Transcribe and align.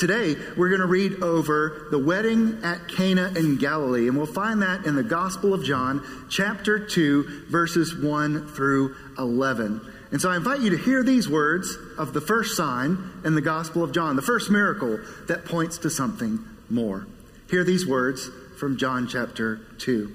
Today, 0.00 0.34
we're 0.56 0.70
going 0.70 0.80
to 0.80 0.86
read 0.86 1.22
over 1.22 1.88
the 1.90 1.98
wedding 1.98 2.60
at 2.62 2.88
Cana 2.88 3.34
in 3.36 3.58
Galilee, 3.58 4.08
and 4.08 4.16
we'll 4.16 4.24
find 4.24 4.62
that 4.62 4.86
in 4.86 4.96
the 4.96 5.02
Gospel 5.02 5.52
of 5.52 5.62
John, 5.62 6.02
chapter 6.30 6.78
2, 6.78 7.48
verses 7.50 7.94
1 7.94 8.48
through 8.48 8.96
11. 9.18 9.82
And 10.10 10.18
so 10.18 10.30
I 10.30 10.36
invite 10.36 10.60
you 10.60 10.70
to 10.70 10.78
hear 10.78 11.02
these 11.02 11.28
words 11.28 11.76
of 11.98 12.14
the 12.14 12.20
first 12.22 12.56
sign 12.56 13.10
in 13.26 13.34
the 13.34 13.42
Gospel 13.42 13.84
of 13.84 13.92
John, 13.92 14.16
the 14.16 14.22
first 14.22 14.50
miracle 14.50 15.00
that 15.28 15.44
points 15.44 15.76
to 15.76 15.90
something 15.90 16.38
more. 16.70 17.06
Hear 17.50 17.62
these 17.62 17.86
words 17.86 18.26
from 18.58 18.78
John 18.78 19.06
chapter 19.06 19.60
2. 19.80 20.10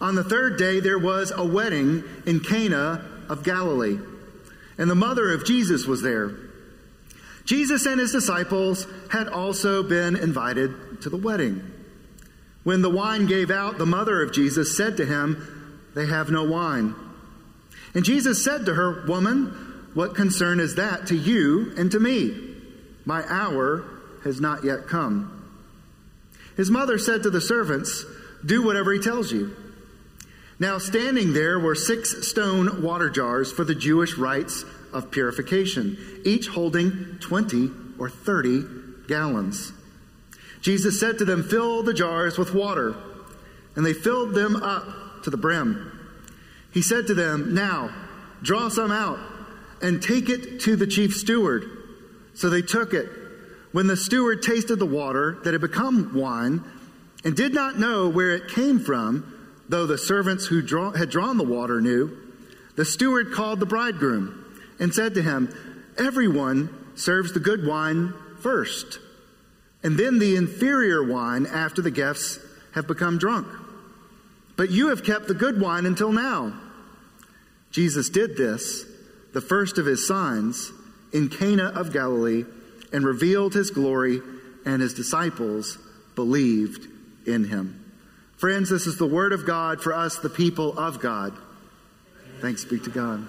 On 0.00 0.14
the 0.14 0.22
third 0.22 0.58
day, 0.58 0.78
there 0.78 1.00
was 1.00 1.32
a 1.32 1.44
wedding 1.44 2.04
in 2.24 2.38
Cana 2.38 3.04
of 3.28 3.42
Galilee, 3.42 3.98
and 4.78 4.88
the 4.88 4.94
mother 4.94 5.32
of 5.34 5.44
Jesus 5.44 5.86
was 5.86 6.02
there. 6.02 6.47
Jesus 7.48 7.86
and 7.86 7.98
his 7.98 8.12
disciples 8.12 8.86
had 9.10 9.26
also 9.26 9.82
been 9.82 10.16
invited 10.16 11.00
to 11.00 11.08
the 11.08 11.16
wedding. 11.16 11.62
When 12.62 12.82
the 12.82 12.90
wine 12.90 13.24
gave 13.24 13.50
out, 13.50 13.78
the 13.78 13.86
mother 13.86 14.22
of 14.22 14.34
Jesus 14.34 14.76
said 14.76 14.98
to 14.98 15.06
him, 15.06 15.80
They 15.94 16.04
have 16.04 16.30
no 16.30 16.44
wine. 16.44 16.94
And 17.94 18.04
Jesus 18.04 18.44
said 18.44 18.66
to 18.66 18.74
her, 18.74 19.06
Woman, 19.06 19.46
what 19.94 20.14
concern 20.14 20.60
is 20.60 20.74
that 20.74 21.06
to 21.06 21.16
you 21.16 21.72
and 21.78 21.90
to 21.90 21.98
me? 21.98 22.36
My 23.06 23.24
hour 23.26 23.82
has 24.24 24.42
not 24.42 24.62
yet 24.62 24.86
come. 24.86 25.34
His 26.54 26.70
mother 26.70 26.98
said 26.98 27.22
to 27.22 27.30
the 27.30 27.40
servants, 27.40 28.04
Do 28.44 28.62
whatever 28.62 28.92
he 28.92 29.00
tells 29.00 29.32
you. 29.32 29.56
Now, 30.58 30.76
standing 30.76 31.32
there 31.32 31.58
were 31.58 31.74
six 31.74 32.28
stone 32.28 32.82
water 32.82 33.08
jars 33.08 33.50
for 33.50 33.64
the 33.64 33.74
Jewish 33.74 34.18
rites 34.18 34.66
of 34.92 35.10
purification, 35.10 35.96
each 36.24 36.48
holding 36.48 37.18
20 37.20 37.70
or 37.98 38.08
30 38.08 38.62
gallons. 39.08 39.72
Jesus 40.60 40.98
said 40.98 41.18
to 41.18 41.24
them, 41.24 41.42
Fill 41.42 41.82
the 41.82 41.94
jars 41.94 42.38
with 42.38 42.54
water. 42.54 42.96
And 43.76 43.86
they 43.86 43.92
filled 43.92 44.34
them 44.34 44.56
up 44.56 45.22
to 45.22 45.30
the 45.30 45.36
brim. 45.36 45.92
He 46.72 46.82
said 46.82 47.06
to 47.06 47.14
them, 47.14 47.54
Now, 47.54 47.90
draw 48.42 48.68
some 48.68 48.90
out 48.90 49.18
and 49.80 50.02
take 50.02 50.28
it 50.28 50.60
to 50.62 50.76
the 50.76 50.86
chief 50.86 51.14
steward. 51.14 51.64
So 52.34 52.50
they 52.50 52.62
took 52.62 52.94
it. 52.94 53.08
When 53.72 53.86
the 53.86 53.96
steward 53.96 54.42
tasted 54.42 54.76
the 54.76 54.86
water 54.86 55.38
that 55.44 55.52
had 55.52 55.60
become 55.60 56.14
wine 56.14 56.64
and 57.24 57.36
did 57.36 57.54
not 57.54 57.78
know 57.78 58.08
where 58.08 58.34
it 58.34 58.48
came 58.48 58.80
from, 58.80 59.34
though 59.68 59.86
the 59.86 59.98
servants 59.98 60.46
who 60.46 60.62
draw, 60.62 60.90
had 60.90 61.10
drawn 61.10 61.36
the 61.36 61.44
water 61.44 61.80
knew, 61.80 62.16
the 62.76 62.84
steward 62.84 63.32
called 63.32 63.60
the 63.60 63.66
bridegroom 63.66 64.47
and 64.78 64.94
said 64.94 65.14
to 65.14 65.22
him, 65.22 65.54
Everyone 65.98 66.92
serves 66.94 67.32
the 67.32 67.40
good 67.40 67.66
wine 67.66 68.14
first, 68.40 68.98
and 69.82 69.98
then 69.98 70.18
the 70.18 70.36
inferior 70.36 71.02
wine 71.02 71.46
after 71.46 71.82
the 71.82 71.90
guests 71.90 72.38
have 72.74 72.86
become 72.86 73.18
drunk. 73.18 73.46
But 74.56 74.70
you 74.70 74.88
have 74.88 75.04
kept 75.04 75.28
the 75.28 75.34
good 75.34 75.60
wine 75.60 75.86
until 75.86 76.12
now. 76.12 76.52
Jesus 77.70 78.08
did 78.08 78.36
this, 78.36 78.84
the 79.32 79.40
first 79.40 79.78
of 79.78 79.86
his 79.86 80.06
signs, 80.06 80.72
in 81.12 81.28
Cana 81.28 81.66
of 81.66 81.92
Galilee, 81.92 82.44
and 82.92 83.04
revealed 83.04 83.54
his 83.54 83.70
glory, 83.70 84.20
and 84.64 84.82
his 84.82 84.94
disciples 84.94 85.78
believed 86.14 86.88
in 87.26 87.44
him. 87.44 87.84
Friends, 88.36 88.70
this 88.70 88.86
is 88.86 88.98
the 88.98 89.06
word 89.06 89.32
of 89.32 89.46
God 89.46 89.80
for 89.80 89.92
us, 89.92 90.18
the 90.18 90.30
people 90.30 90.78
of 90.78 91.00
God. 91.00 91.36
Thanks 92.40 92.64
be 92.64 92.78
to 92.80 92.90
God. 92.90 93.28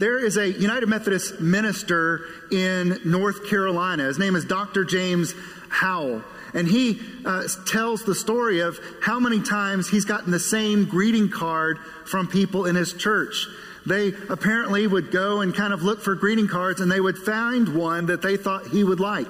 There 0.00 0.18
is 0.18 0.38
a 0.38 0.50
United 0.50 0.88
Methodist 0.88 1.42
minister 1.42 2.24
in 2.50 2.98
North 3.04 3.46
Carolina. 3.50 4.04
His 4.04 4.18
name 4.18 4.34
is 4.34 4.46
Dr. 4.46 4.82
James 4.82 5.34
Howell. 5.68 6.22
And 6.54 6.66
he 6.66 7.02
uh, 7.26 7.42
tells 7.66 8.04
the 8.04 8.14
story 8.14 8.60
of 8.60 8.80
how 9.02 9.20
many 9.20 9.42
times 9.42 9.90
he's 9.90 10.06
gotten 10.06 10.30
the 10.30 10.40
same 10.40 10.86
greeting 10.86 11.28
card 11.28 11.76
from 12.06 12.28
people 12.28 12.64
in 12.64 12.76
his 12.76 12.94
church. 12.94 13.46
They 13.84 14.14
apparently 14.30 14.86
would 14.86 15.10
go 15.10 15.42
and 15.42 15.54
kind 15.54 15.74
of 15.74 15.82
look 15.82 16.00
for 16.00 16.14
greeting 16.14 16.48
cards 16.48 16.80
and 16.80 16.90
they 16.90 17.00
would 17.00 17.18
find 17.18 17.76
one 17.76 18.06
that 18.06 18.22
they 18.22 18.38
thought 18.38 18.68
he 18.68 18.82
would 18.82 19.00
like. 19.00 19.28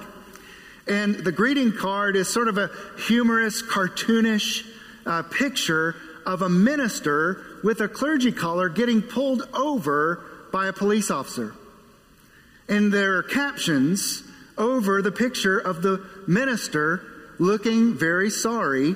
And 0.87 1.15
the 1.15 1.33
greeting 1.33 1.73
card 1.73 2.15
is 2.15 2.29
sort 2.29 2.47
of 2.47 2.57
a 2.57 2.69
humorous, 3.07 3.61
cartoonish 3.61 4.65
uh, 5.05 5.23
picture 5.23 5.97
of 6.25 6.41
a 6.41 6.49
minister 6.49 7.43
with 7.61 7.81
a 7.81 7.89
clergy 7.89 8.31
collar 8.31 8.69
getting 8.69 9.01
pulled 9.01 9.49
over 9.53 10.23
by 10.51 10.67
a 10.67 10.73
police 10.73 11.09
officer. 11.11 11.53
And 12.67 12.93
there 12.93 13.17
are 13.17 13.23
captions 13.23 14.23
over 14.57 15.01
the 15.01 15.11
picture 15.11 15.57
of 15.57 15.81
the 15.81 16.05
minister 16.27 17.03
looking 17.39 17.95
very 17.95 18.29
sorry 18.29 18.95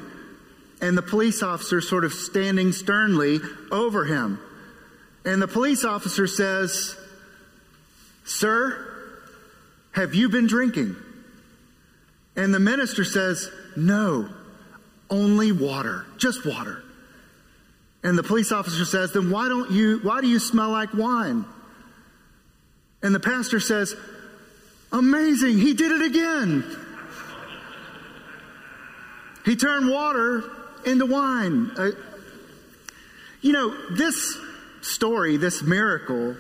and 0.82 0.98
the 0.98 1.02
police 1.02 1.42
officer 1.42 1.82
sort 1.82 2.04
of 2.06 2.14
standing 2.14 2.72
sternly 2.72 3.40
over 3.72 4.06
him. 4.06 4.40
And 5.24 5.42
the 5.42 5.48
police 5.48 5.84
officer 5.84 6.28
says, 6.28 6.96
Sir, 8.26 8.86
have 9.94 10.14
you 10.14 10.30
been 10.30 10.48
drinking? 10.48 10.96
And 12.36 12.54
the 12.54 12.60
minister 12.60 13.04
says, 13.04 13.50
No, 13.76 14.30
only 15.10 15.52
water, 15.52 16.06
just 16.18 16.46
water. 16.46 16.84
And 18.06 18.16
the 18.16 18.22
police 18.22 18.52
officer 18.52 18.86
says, 18.86 19.14
Then 19.14 19.32
why 19.32 19.50
don't 19.50 19.72
you 19.72 19.98
why 20.04 20.22
do 20.22 20.28
you 20.28 20.38
smell 20.38 20.70
like 20.70 20.94
wine? 20.94 21.44
And 23.02 23.16
the 23.16 23.20
pastor 23.20 23.60
says, 23.60 23.96
Amazing, 24.92 25.58
he 25.58 25.74
did 25.74 25.92
it 25.92 26.04
again. 26.04 26.64
He 29.44 29.56
turned 29.56 29.90
water 29.90 30.44
into 30.86 31.08
wine. 31.08 31.72
Uh, 31.76 31.92
you 33.42 33.54
know, 33.54 33.76
this 33.96 34.38
story, 34.82 35.38
this 35.38 35.64
miracle, 35.64 36.36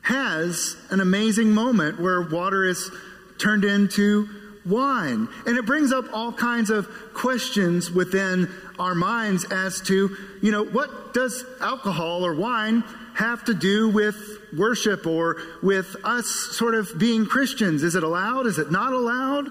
has 0.00 0.76
an 0.88 1.00
amazing 1.00 1.50
moment 1.52 2.00
where 2.00 2.22
water 2.22 2.64
is 2.64 2.90
turned 3.38 3.64
into 3.64 4.30
wine. 4.70 5.28
And 5.46 5.58
it 5.58 5.66
brings 5.66 5.92
up 5.92 6.06
all 6.12 6.32
kinds 6.32 6.70
of 6.70 6.88
questions 7.12 7.90
within 7.90 8.48
our 8.78 8.94
minds 8.94 9.44
as 9.50 9.80
to, 9.82 10.16
you 10.40 10.52
know, 10.52 10.64
what 10.64 11.12
does 11.12 11.44
alcohol 11.60 12.24
or 12.24 12.34
wine 12.34 12.82
have 13.14 13.44
to 13.44 13.54
do 13.54 13.88
with 13.88 14.38
worship 14.56 15.06
or 15.06 15.36
with 15.62 15.96
us 16.04 16.26
sort 16.26 16.74
of 16.74 16.98
being 16.98 17.26
Christians? 17.26 17.82
Is 17.82 17.94
it 17.94 18.02
allowed? 18.02 18.46
Is 18.46 18.58
it 18.58 18.70
not 18.70 18.92
allowed? 18.92 19.50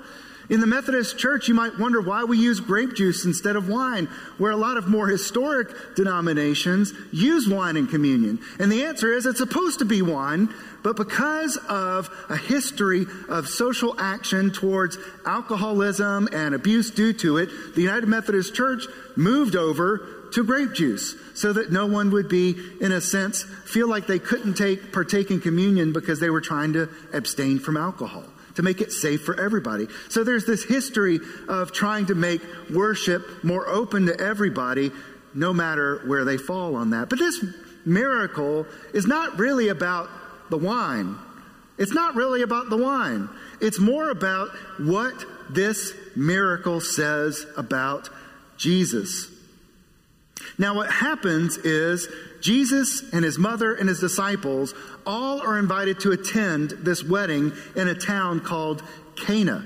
In 0.50 0.62
the 0.62 0.68
Methodist 0.68 1.20
Church, 1.20 1.48
you 1.48 1.54
might 1.54 1.78
wonder 1.78 2.02
why 2.02 2.24
we 2.24 2.40
use 2.40 2.60
grape 2.60 2.96
juice 2.96 3.24
instead 3.24 3.56
of 3.56 3.70
wine, 3.70 4.08
where 4.40 4.52
a 4.52 4.58
lot 4.58 4.78
of 4.78 4.88
more 4.88 5.08
historic 5.08 5.68
denominations 5.96 6.92
use 7.12 7.48
wine 7.48 7.78
in 7.78 7.86
communion. 7.86 8.40
And 8.58 8.72
the 8.72 8.86
answer 8.86 9.14
is 9.14 9.28
it's 9.28 9.38
supposed 9.38 9.78
to 9.78 9.86
be 9.86 10.02
wine, 10.02 10.50
but 10.82 10.96
because 10.96 11.56
of 11.70 12.10
a 12.30 12.36
history 12.36 13.06
of 13.28 13.48
social 13.48 13.94
action 14.00 14.50
towards 14.50 14.98
alcoholism 15.24 16.28
and 16.34 16.56
abuse 16.56 16.90
due 16.90 17.14
to 17.14 17.38
it, 17.38 17.50
the 17.76 17.84
United 17.84 18.08
Methodist 18.08 18.56
Church 18.56 18.86
moved 19.16 19.56
over 19.56 20.30
to 20.34 20.44
grape 20.44 20.74
juice 20.74 21.16
so 21.36 21.54
that 21.54 21.72
no 21.72 21.86
one 21.86 22.10
would 22.10 22.28
be, 22.28 22.56
in 22.82 22.92
a 22.92 23.02
sense, 23.02 23.44
feel 23.66 23.88
like 23.88 24.08
they 24.08 24.20
couldn't 24.20 24.56
take 24.56 24.92
partake 24.92 25.30
in 25.30 25.42
communion 25.42 25.94
because 25.94 26.20
they 26.20 26.32
were 26.32 26.42
trying 26.42 26.74
to 26.74 26.90
abstain 27.14 27.60
from 27.60 27.78
alcohol 27.78 28.24
to 28.60 28.64
make 28.64 28.82
it 28.82 28.92
safe 28.92 29.24
for 29.24 29.40
everybody. 29.40 29.88
So 30.10 30.26
there's 30.26 30.44
this 30.44 30.66
history 30.66 31.22
of 31.48 31.72
trying 31.72 32.08
to 32.08 32.14
make 32.14 32.42
worship 32.70 33.42
more 33.42 33.66
open 33.66 34.08
to 34.08 34.20
everybody, 34.20 34.92
no 35.34 35.54
matter 35.54 36.02
where 36.06 36.26
they 36.26 36.36
fall 36.36 36.76
on 36.76 36.90
that. 36.90 37.08
But 37.08 37.20
this 37.20 37.42
miracle 37.86 38.68
is 38.94 39.08
not 39.08 39.40
really 39.40 39.70
about 39.70 40.10
the 40.50 40.58
wine. 40.58 41.16
It's 41.78 41.94
not 41.94 42.16
really 42.16 42.42
about 42.42 42.70
the 42.70 42.76
wine. 42.76 43.30
It's 43.62 43.80
more 43.80 44.10
about 44.10 44.50
what 44.78 45.24
this 45.50 45.94
miracle 46.18 46.82
says 46.82 47.46
about 47.56 48.10
Jesus. 48.58 49.32
Now, 50.60 50.76
what 50.76 50.92
happens 50.92 51.58
is 51.58 52.10
Jesus 52.42 53.02
and 53.14 53.24
his 53.24 53.40
mother 53.40 53.74
and 53.74 53.88
his 53.88 54.02
disciples 54.02 54.74
all 55.06 55.40
are 55.40 55.58
invited 55.58 56.02
to 56.02 56.12
attend 56.12 56.72
this 56.72 57.02
wedding 57.02 57.54
in 57.78 57.88
a 57.88 57.96
town 57.96 58.42
called 58.42 58.84
Cana. 59.16 59.66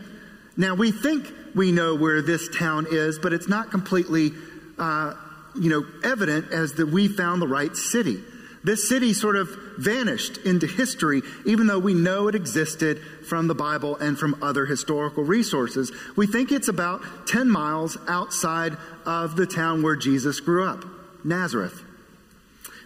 Now, 0.55 0.75
we 0.75 0.91
think 0.91 1.27
we 1.55 1.71
know 1.71 1.95
where 1.95 2.21
this 2.21 2.47
town 2.47 2.85
is, 2.91 3.17
but 3.17 3.33
it's 3.33 3.47
not 3.49 3.71
completely, 3.71 4.33
uh, 4.77 5.15
you 5.55 5.69
know, 5.69 5.83
evident 6.03 6.51
as 6.51 6.73
that 6.73 6.85
we 6.85 7.07
found 7.07 7.41
the 7.41 7.47
right 7.47 7.75
city. 7.75 8.19
This 8.63 8.87
city 8.87 9.13
sort 9.13 9.35
of 9.35 9.49
vanished 9.77 10.37
into 10.37 10.67
history, 10.67 11.21
even 11.45 11.67
though 11.67 11.79
we 11.79 11.93
know 11.93 12.29
it 12.29 12.35
existed 12.35 13.01
from 13.27 13.47
the 13.47 13.55
Bible 13.55 13.97
and 13.97 14.17
from 14.17 14.41
other 14.41 14.65
historical 14.65 15.23
resources. 15.23 15.91
We 16.15 16.27
think 16.27 16.51
it's 16.51 16.69
about 16.69 17.27
10 17.27 17.49
miles 17.49 17.97
outside 18.07 18.77
of 19.05 19.35
the 19.35 19.45
town 19.45 19.83
where 19.83 19.97
Jesus 19.97 20.39
grew 20.39 20.65
up, 20.65 20.85
Nazareth. 21.25 21.83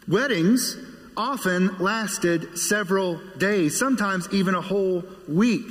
Weddings 0.07 0.77
often 1.15 1.77
lasted 1.77 2.57
several 2.57 3.19
days, 3.37 3.77
sometimes 3.77 4.27
even 4.31 4.55
a 4.55 4.61
whole 4.61 5.03
week. 5.27 5.65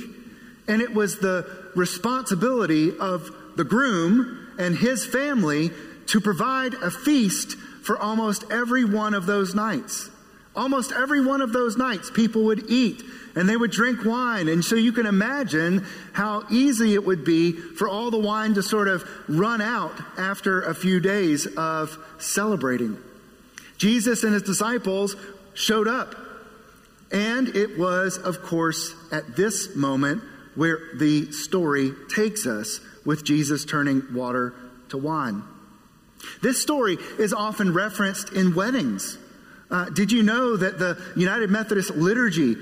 And 0.69 0.81
it 0.81 0.93
was 0.93 1.19
the 1.19 1.45
responsibility 1.75 2.97
of 2.97 3.31
the 3.55 3.63
groom 3.63 4.47
and 4.59 4.75
his 4.75 5.05
family 5.05 5.71
to 6.07 6.21
provide 6.21 6.73
a 6.75 6.91
feast 6.91 7.57
for 7.87 7.97
almost 7.97 8.43
every 8.51 8.83
one 8.83 9.13
of 9.13 9.25
those 9.25 9.55
nights. 9.55 10.09
Almost 10.57 10.91
every 10.91 11.25
one 11.25 11.41
of 11.41 11.53
those 11.53 11.77
nights, 11.77 12.11
people 12.11 12.43
would 12.43 12.69
eat 12.69 13.01
and 13.33 13.47
they 13.47 13.55
would 13.55 13.71
drink 13.71 14.03
wine. 14.03 14.49
And 14.49 14.65
so 14.65 14.75
you 14.75 14.91
can 14.91 15.05
imagine 15.05 15.85
how 16.11 16.43
easy 16.51 16.95
it 16.95 17.05
would 17.05 17.23
be 17.23 17.53
for 17.53 17.87
all 17.87 18.11
the 18.11 18.19
wine 18.19 18.55
to 18.55 18.63
sort 18.63 18.89
of 18.89 19.07
run 19.29 19.61
out 19.61 19.93
after 20.17 20.63
a 20.63 20.75
few 20.75 20.99
days 20.99 21.47
of 21.55 21.97
celebrating. 22.19 22.97
Jesus 23.77 24.25
and 24.25 24.33
his 24.33 24.43
disciples 24.43 25.15
showed 25.53 25.87
up. 25.87 26.13
And 27.09 27.55
it 27.55 27.77
was, 27.77 28.17
of 28.17 28.41
course, 28.41 28.93
at 29.13 29.37
this 29.37 29.77
moment 29.77 30.23
where 30.55 30.79
the 30.95 31.31
story 31.31 31.93
takes 32.13 32.45
us 32.45 32.81
with 33.05 33.23
Jesus 33.23 33.63
turning 33.63 34.13
water 34.13 34.53
to 34.89 34.97
wine. 34.97 35.43
This 36.41 36.61
story 36.61 36.97
is 37.19 37.33
often 37.33 37.73
referenced 37.73 38.33
in 38.33 38.55
weddings. 38.55 39.17
Uh, 39.69 39.85
did 39.89 40.11
you 40.11 40.23
know 40.23 40.55
that 40.55 40.79
the 40.79 41.01
United 41.15 41.49
Methodist 41.49 41.91
liturgy, 41.95 42.55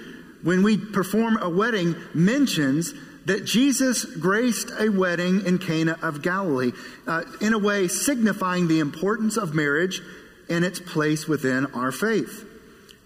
when 0.43 0.63
we 0.63 0.77
perform 0.77 1.37
a 1.37 1.49
wedding, 1.49 1.95
mentions 2.13 2.93
that 3.25 3.45
Jesus 3.45 4.05
graced 4.05 4.71
a 4.79 4.89
wedding 4.89 5.45
in 5.45 5.57
Cana 5.57 5.97
of 6.01 6.21
Galilee, 6.21 6.71
uh, 7.07 7.23
in 7.41 7.53
a 7.53 7.57
way 7.57 7.87
signifying 7.87 8.67
the 8.67 8.79
importance 8.79 9.37
of 9.37 9.53
marriage 9.53 10.01
and 10.49 10.63
its 10.63 10.79
place 10.79 11.27
within 11.27 11.65
our 11.73 11.91
faith. 11.91 12.45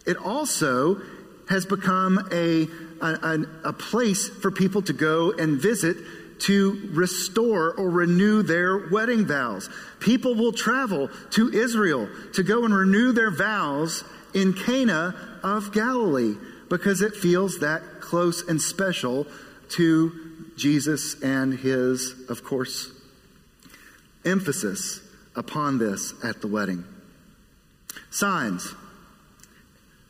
It 0.06 0.18
also 0.18 1.02
has 1.50 1.66
become 1.66 2.28
a, 2.31 2.68
a, 3.02 3.45
a 3.63 3.74
place 3.74 4.30
for 4.30 4.52
people 4.52 4.81
to 4.84 4.94
go 4.94 5.31
and 5.31 5.60
visit 5.60 5.98
to 6.39 6.89
restore 6.91 7.74
or 7.74 7.89
renew 7.89 8.41
their 8.41 8.89
wedding 8.89 9.25
vows. 9.25 9.69
People 10.00 10.36
will 10.36 10.51
travel 10.51 11.09
to 11.31 11.50
Israel 11.51 12.09
to 12.33 12.44
go 12.44 12.65
and 12.65 12.74
renew 12.74 13.12
their 13.12 13.31
vows 13.31 14.03
in 14.33 14.53
Cana 14.53 15.15
of 15.44 15.71
Galilee 15.74 16.36
because 16.69 17.01
it 17.01 17.15
feels 17.15 17.59
that 17.59 17.81
close 18.00 18.47
and 18.47 18.62
special 18.62 19.27
to 19.69 20.12
Jesus 20.56 21.21
and 21.21 21.53
his, 21.53 22.13
of 22.30 22.44
course, 22.44 22.92
emphasis 24.25 25.01
upon 25.35 25.77
this 25.77 26.13
at 26.24 26.42
the 26.42 26.47
wedding. 26.47 26.83
Signs. 28.12 28.74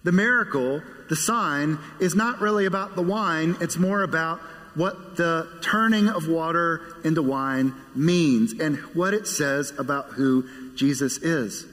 The 0.03 0.11
miracle, 0.11 0.81
the 1.09 1.15
sign, 1.15 1.77
is 1.99 2.15
not 2.15 2.39
really 2.39 2.65
about 2.65 2.95
the 2.95 3.01
wine, 3.01 3.57
it's 3.59 3.77
more 3.77 4.01
about 4.01 4.39
what 4.75 5.17
the 5.17 5.47
turning 5.61 6.07
of 6.07 6.27
water 6.27 6.81
into 7.03 7.21
wine 7.21 7.73
means 7.95 8.53
and 8.59 8.77
what 8.95 9.13
it 9.13 9.27
says 9.27 9.73
about 9.77 10.11
who 10.11 10.47
Jesus 10.75 11.17
is. 11.17 11.65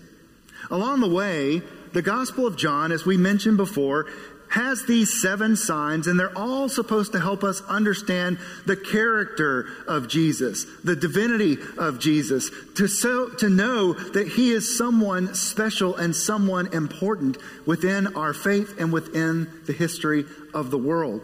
Along 0.71 1.01
the 1.01 1.09
way, 1.09 1.63
the 1.93 2.03
Gospel 2.03 2.47
of 2.47 2.57
John, 2.57 2.93
as 2.93 3.07
we 3.07 3.17
mentioned 3.17 3.57
before, 3.57 4.07
has 4.49 4.85
these 4.85 5.21
seven 5.21 5.57
signs, 5.57 6.07
and 6.07 6.19
they're 6.19 6.37
all 6.37 6.69
supposed 6.69 7.13
to 7.13 7.21
help 7.21 7.43
us 7.43 7.61
understand 7.63 8.39
the 8.65 8.77
character 8.77 9.67
of 9.89 10.09
Jesus, 10.09 10.67
the 10.85 10.97
divinity 10.97 11.59
of 11.79 11.99
Jesus, 11.99 12.51
to, 12.77 12.87
so, 12.87 13.29
to 13.29 13.49
know 13.49 13.93
that 13.93 14.29
he 14.29 14.53
is 14.53 14.77
someone 14.77 15.35
special 15.35 15.97
and 15.97 16.15
someone 16.15 16.73
important 16.73 17.39
within 17.67 18.15
our 18.15 18.33
faith 18.33 18.79
and 18.79 18.93
within 18.93 19.51
the 19.67 19.73
history 19.73 20.25
of 20.55 20.71
the 20.71 20.79
world. 20.79 21.23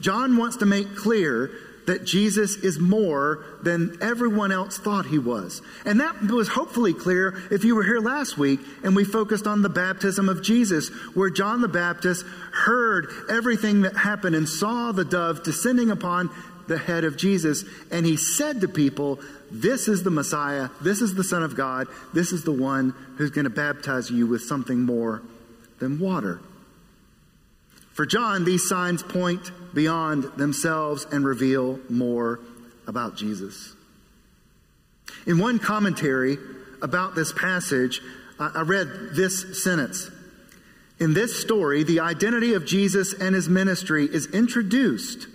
John 0.00 0.36
wants 0.36 0.58
to 0.58 0.66
make 0.66 0.96
clear 0.96 1.50
that 1.86 2.04
Jesus 2.04 2.56
is 2.56 2.78
more 2.78 3.44
than 3.62 3.98
everyone 4.00 4.52
else 4.52 4.78
thought 4.78 5.06
he 5.06 5.18
was. 5.18 5.62
And 5.84 6.00
that 6.00 6.22
was 6.22 6.48
hopefully 6.48 6.94
clear 6.94 7.42
if 7.50 7.64
you 7.64 7.74
were 7.74 7.82
here 7.82 7.98
last 7.98 8.38
week 8.38 8.60
and 8.84 8.94
we 8.94 9.04
focused 9.04 9.46
on 9.46 9.62
the 9.62 9.68
baptism 9.68 10.28
of 10.28 10.42
Jesus, 10.42 10.88
where 11.14 11.30
John 11.30 11.60
the 11.60 11.68
Baptist 11.68 12.24
heard 12.52 13.08
everything 13.28 13.82
that 13.82 13.96
happened 13.96 14.36
and 14.36 14.48
saw 14.48 14.92
the 14.92 15.04
dove 15.04 15.42
descending 15.42 15.90
upon 15.90 16.30
the 16.68 16.78
head 16.78 17.04
of 17.04 17.16
Jesus. 17.16 17.64
And 17.90 18.06
he 18.06 18.16
said 18.16 18.60
to 18.60 18.68
people, 18.68 19.18
This 19.50 19.88
is 19.88 20.04
the 20.04 20.10
Messiah, 20.10 20.68
this 20.80 21.00
is 21.02 21.14
the 21.14 21.24
Son 21.24 21.42
of 21.42 21.56
God, 21.56 21.88
this 22.14 22.32
is 22.32 22.44
the 22.44 22.52
one 22.52 22.94
who's 23.16 23.30
going 23.30 23.44
to 23.44 23.50
baptize 23.50 24.10
you 24.10 24.26
with 24.26 24.42
something 24.42 24.82
more 24.82 25.22
than 25.80 25.98
water. 25.98 26.40
For 27.92 28.06
John, 28.06 28.44
these 28.44 28.68
signs 28.68 29.02
point 29.02 29.50
beyond 29.74 30.24
themselves 30.36 31.06
and 31.10 31.24
reveal 31.24 31.78
more 31.88 32.40
about 32.86 33.16
Jesus. 33.16 33.74
In 35.26 35.38
one 35.38 35.58
commentary 35.58 36.38
about 36.80 37.14
this 37.14 37.32
passage, 37.32 38.00
I 38.38 38.62
read 38.62 38.88
this 39.14 39.62
sentence. 39.62 40.10
In 40.98 41.14
this 41.14 41.40
story, 41.40 41.84
the 41.84 42.00
identity 42.00 42.54
of 42.54 42.64
Jesus 42.64 43.12
and 43.12 43.34
his 43.34 43.48
ministry 43.48 44.04
is 44.04 44.26
introduced. 44.26 45.26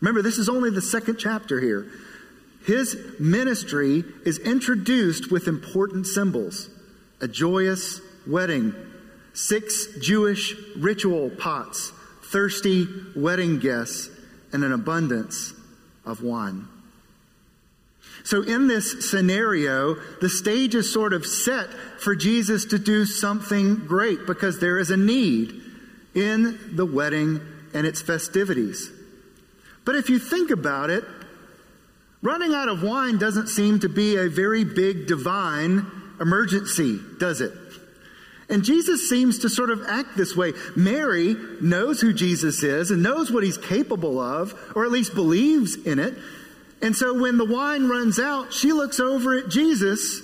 Remember, 0.00 0.22
this 0.22 0.38
is 0.38 0.48
only 0.48 0.70
the 0.70 0.82
second 0.82 1.16
chapter 1.18 1.60
here. 1.60 1.86
His 2.66 2.96
ministry 3.18 4.04
is 4.24 4.38
introduced 4.38 5.30
with 5.30 5.48
important 5.48 6.06
symbols 6.06 6.68
a 7.20 7.28
joyous 7.28 8.00
wedding 8.26 8.74
six 9.32 9.86
Jewish 10.00 10.54
ritual 10.76 11.30
pots, 11.30 11.92
thirsty 12.32 12.88
wedding 13.14 13.58
guests, 13.58 14.10
and 14.52 14.64
an 14.64 14.72
abundance 14.72 15.54
of 16.04 16.22
wine. 16.22 16.66
So, 18.24 18.42
in 18.42 18.68
this 18.68 19.10
scenario, 19.10 19.94
the 20.20 20.28
stage 20.28 20.74
is 20.74 20.92
sort 20.92 21.12
of 21.12 21.26
set 21.26 21.68
for 21.98 22.14
Jesus 22.14 22.66
to 22.66 22.78
do 22.78 23.04
something 23.04 23.86
great 23.86 24.26
because 24.26 24.60
there 24.60 24.78
is 24.78 24.90
a 24.90 24.96
need 24.96 25.60
in 26.14 26.76
the 26.76 26.86
wedding 26.86 27.40
and 27.74 27.86
its 27.86 28.00
festivities. 28.00 28.90
But 29.84 29.96
if 29.96 30.08
you 30.08 30.18
think 30.18 30.50
about 30.50 30.90
it, 30.90 31.04
running 32.22 32.54
out 32.54 32.68
of 32.68 32.82
wine 32.82 33.18
doesn't 33.18 33.48
seem 33.48 33.80
to 33.80 33.88
be 33.88 34.16
a 34.16 34.28
very 34.28 34.64
big 34.64 35.06
divine 35.06 35.86
emergency, 36.20 37.00
does 37.18 37.40
it? 37.40 37.52
And 38.52 38.62
Jesus 38.62 39.08
seems 39.08 39.38
to 39.38 39.48
sort 39.48 39.70
of 39.70 39.86
act 39.88 40.14
this 40.14 40.36
way. 40.36 40.52
Mary 40.76 41.34
knows 41.62 42.02
who 42.02 42.12
Jesus 42.12 42.62
is 42.62 42.90
and 42.90 43.02
knows 43.02 43.32
what 43.32 43.42
he's 43.42 43.56
capable 43.56 44.20
of, 44.20 44.54
or 44.76 44.84
at 44.84 44.92
least 44.92 45.14
believes 45.14 45.74
in 45.74 45.98
it. 45.98 46.12
And 46.82 46.94
so 46.94 47.18
when 47.18 47.38
the 47.38 47.46
wine 47.46 47.88
runs 47.88 48.18
out, 48.18 48.52
she 48.52 48.72
looks 48.72 49.00
over 49.00 49.38
at 49.38 49.48
Jesus 49.48 50.20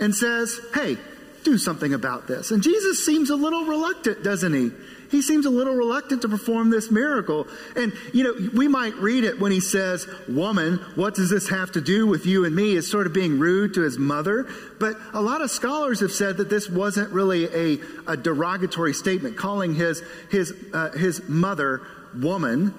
and 0.00 0.14
says, 0.14 0.58
Hey, 0.72 0.96
do 1.44 1.58
something 1.58 1.92
about 1.92 2.26
this. 2.26 2.52
And 2.52 2.62
Jesus 2.62 3.04
seems 3.04 3.28
a 3.28 3.36
little 3.36 3.66
reluctant, 3.66 4.22
doesn't 4.22 4.54
he? 4.54 4.70
He 5.10 5.22
seems 5.22 5.46
a 5.46 5.50
little 5.50 5.74
reluctant 5.74 6.22
to 6.22 6.28
perform 6.28 6.70
this 6.70 6.90
miracle. 6.90 7.46
And, 7.76 7.92
you 8.12 8.24
know, 8.24 8.50
we 8.54 8.68
might 8.68 8.94
read 8.96 9.24
it 9.24 9.40
when 9.40 9.52
he 9.52 9.60
says, 9.60 10.06
Woman, 10.28 10.76
what 10.94 11.14
does 11.14 11.30
this 11.30 11.48
have 11.48 11.72
to 11.72 11.80
do 11.80 12.06
with 12.06 12.26
you 12.26 12.44
and 12.44 12.54
me? 12.54 12.74
Is 12.74 12.90
sort 12.90 13.06
of 13.06 13.12
being 13.12 13.38
rude 13.38 13.74
to 13.74 13.82
his 13.82 13.98
mother. 13.98 14.46
But 14.78 14.96
a 15.12 15.20
lot 15.20 15.40
of 15.40 15.50
scholars 15.50 16.00
have 16.00 16.12
said 16.12 16.36
that 16.38 16.50
this 16.50 16.68
wasn't 16.68 17.10
really 17.12 17.46
a, 17.46 17.80
a 18.06 18.16
derogatory 18.16 18.92
statement, 18.92 19.36
calling 19.36 19.74
his, 19.74 20.02
his, 20.30 20.54
uh, 20.72 20.90
his 20.92 21.26
mother 21.28 21.82
woman. 22.14 22.74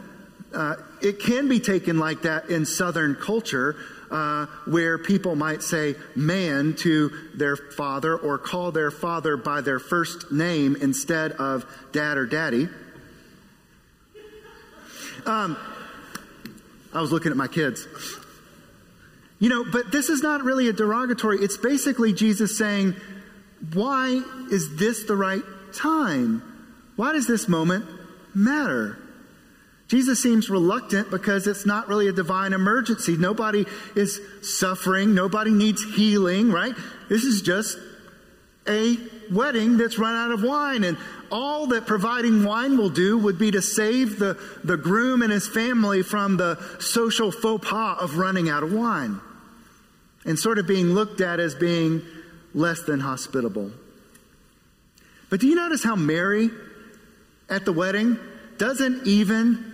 Uh, 0.54 0.76
it 1.02 1.20
can 1.20 1.48
be 1.48 1.60
taken 1.60 2.00
like 2.00 2.24
that 2.24 2.50
in 2.50 2.66
Southern 2.66 3.16
culture 3.16 3.76
uh, 4.12 4.46
where 4.66 4.98
people 4.98 5.36
might 5.36 5.62
say 5.62 5.96
man 6.16 6.76
to 6.78 7.12
their 7.36 7.56
father 7.56 8.16
or 8.18 8.38
call 8.38 8.72
their 8.72 8.92
father 8.92 9.38
by 9.38 9.62
their 9.62 9.80
first 9.80 10.32
name 10.32 10.76
instead 10.76 11.32
of 11.34 11.66
dad 11.92 12.18
or 12.18 12.26
daddy. 12.26 12.68
Um, 15.26 15.58
I 16.94 17.02
was 17.02 17.12
looking 17.12 17.32
at 17.32 17.38
my 17.38 17.48
kids. 17.48 17.88
You 19.40 19.50
know, 19.50 19.64
but 19.64 19.92
this 19.92 20.10
is 20.10 20.22
not 20.22 20.44
really 20.44 20.68
a 20.68 20.74
derogatory. 20.74 21.38
It's 21.40 21.58
basically 21.58 22.14
Jesus 22.14 22.58
saying, 22.58 22.96
why 23.74 24.22
is 24.52 24.76
this 24.78 25.04
the 25.04 25.16
right 25.16 25.44
time? 25.74 26.42
Why 26.96 27.14
does 27.14 27.28
this 27.28 27.48
moment 27.48 27.86
matter? 28.34 28.98
Jesus 29.90 30.22
seems 30.22 30.52
reluctant 30.52 31.10
because 31.10 31.48
it's 31.48 31.66
not 31.66 31.88
really 31.88 32.08
a 32.08 32.12
divine 32.12 32.54
emergency. 32.54 33.18
Nobody 33.18 33.66
is 33.96 34.22
suffering. 34.44 35.16
Nobody 35.16 35.50
needs 35.50 35.84
healing, 35.96 36.52
right? 36.52 36.76
This 37.10 37.24
is 37.24 37.42
just 37.42 37.76
a 38.68 38.98
wedding 39.32 39.78
that's 39.78 39.98
run 39.98 40.16
out 40.16 40.32
of 40.32 40.44
wine. 40.44 40.84
And 40.84 40.96
all 41.32 41.66
that 41.68 41.88
providing 41.88 42.44
wine 42.44 42.78
will 42.78 42.92
do 42.92 43.18
would 43.18 43.40
be 43.40 43.50
to 43.50 43.64
save 43.64 44.20
the, 44.20 44.40
the 44.64 44.78
groom 44.78 45.24
and 45.24 45.32
his 45.32 45.48
family 45.48 46.04
from 46.04 46.38
the 46.38 46.64
social 46.80 47.32
faux 47.32 47.68
pas 47.68 47.98
of 48.00 48.18
running 48.18 48.48
out 48.48 48.62
of 48.62 48.72
wine 48.72 49.20
and 50.24 50.38
sort 50.38 50.60
of 50.60 50.68
being 50.68 50.94
looked 50.94 51.20
at 51.20 51.40
as 51.40 51.56
being 51.56 52.04
less 52.54 52.84
than 52.84 53.00
hospitable. 53.00 53.72
But 55.32 55.40
do 55.40 55.48
you 55.48 55.56
notice 55.56 55.84
how 55.84 55.96
Mary 55.96 56.52
at 57.50 57.66
the 57.66 57.74
wedding 57.74 58.20
doesn't 58.60 59.08
even 59.08 59.69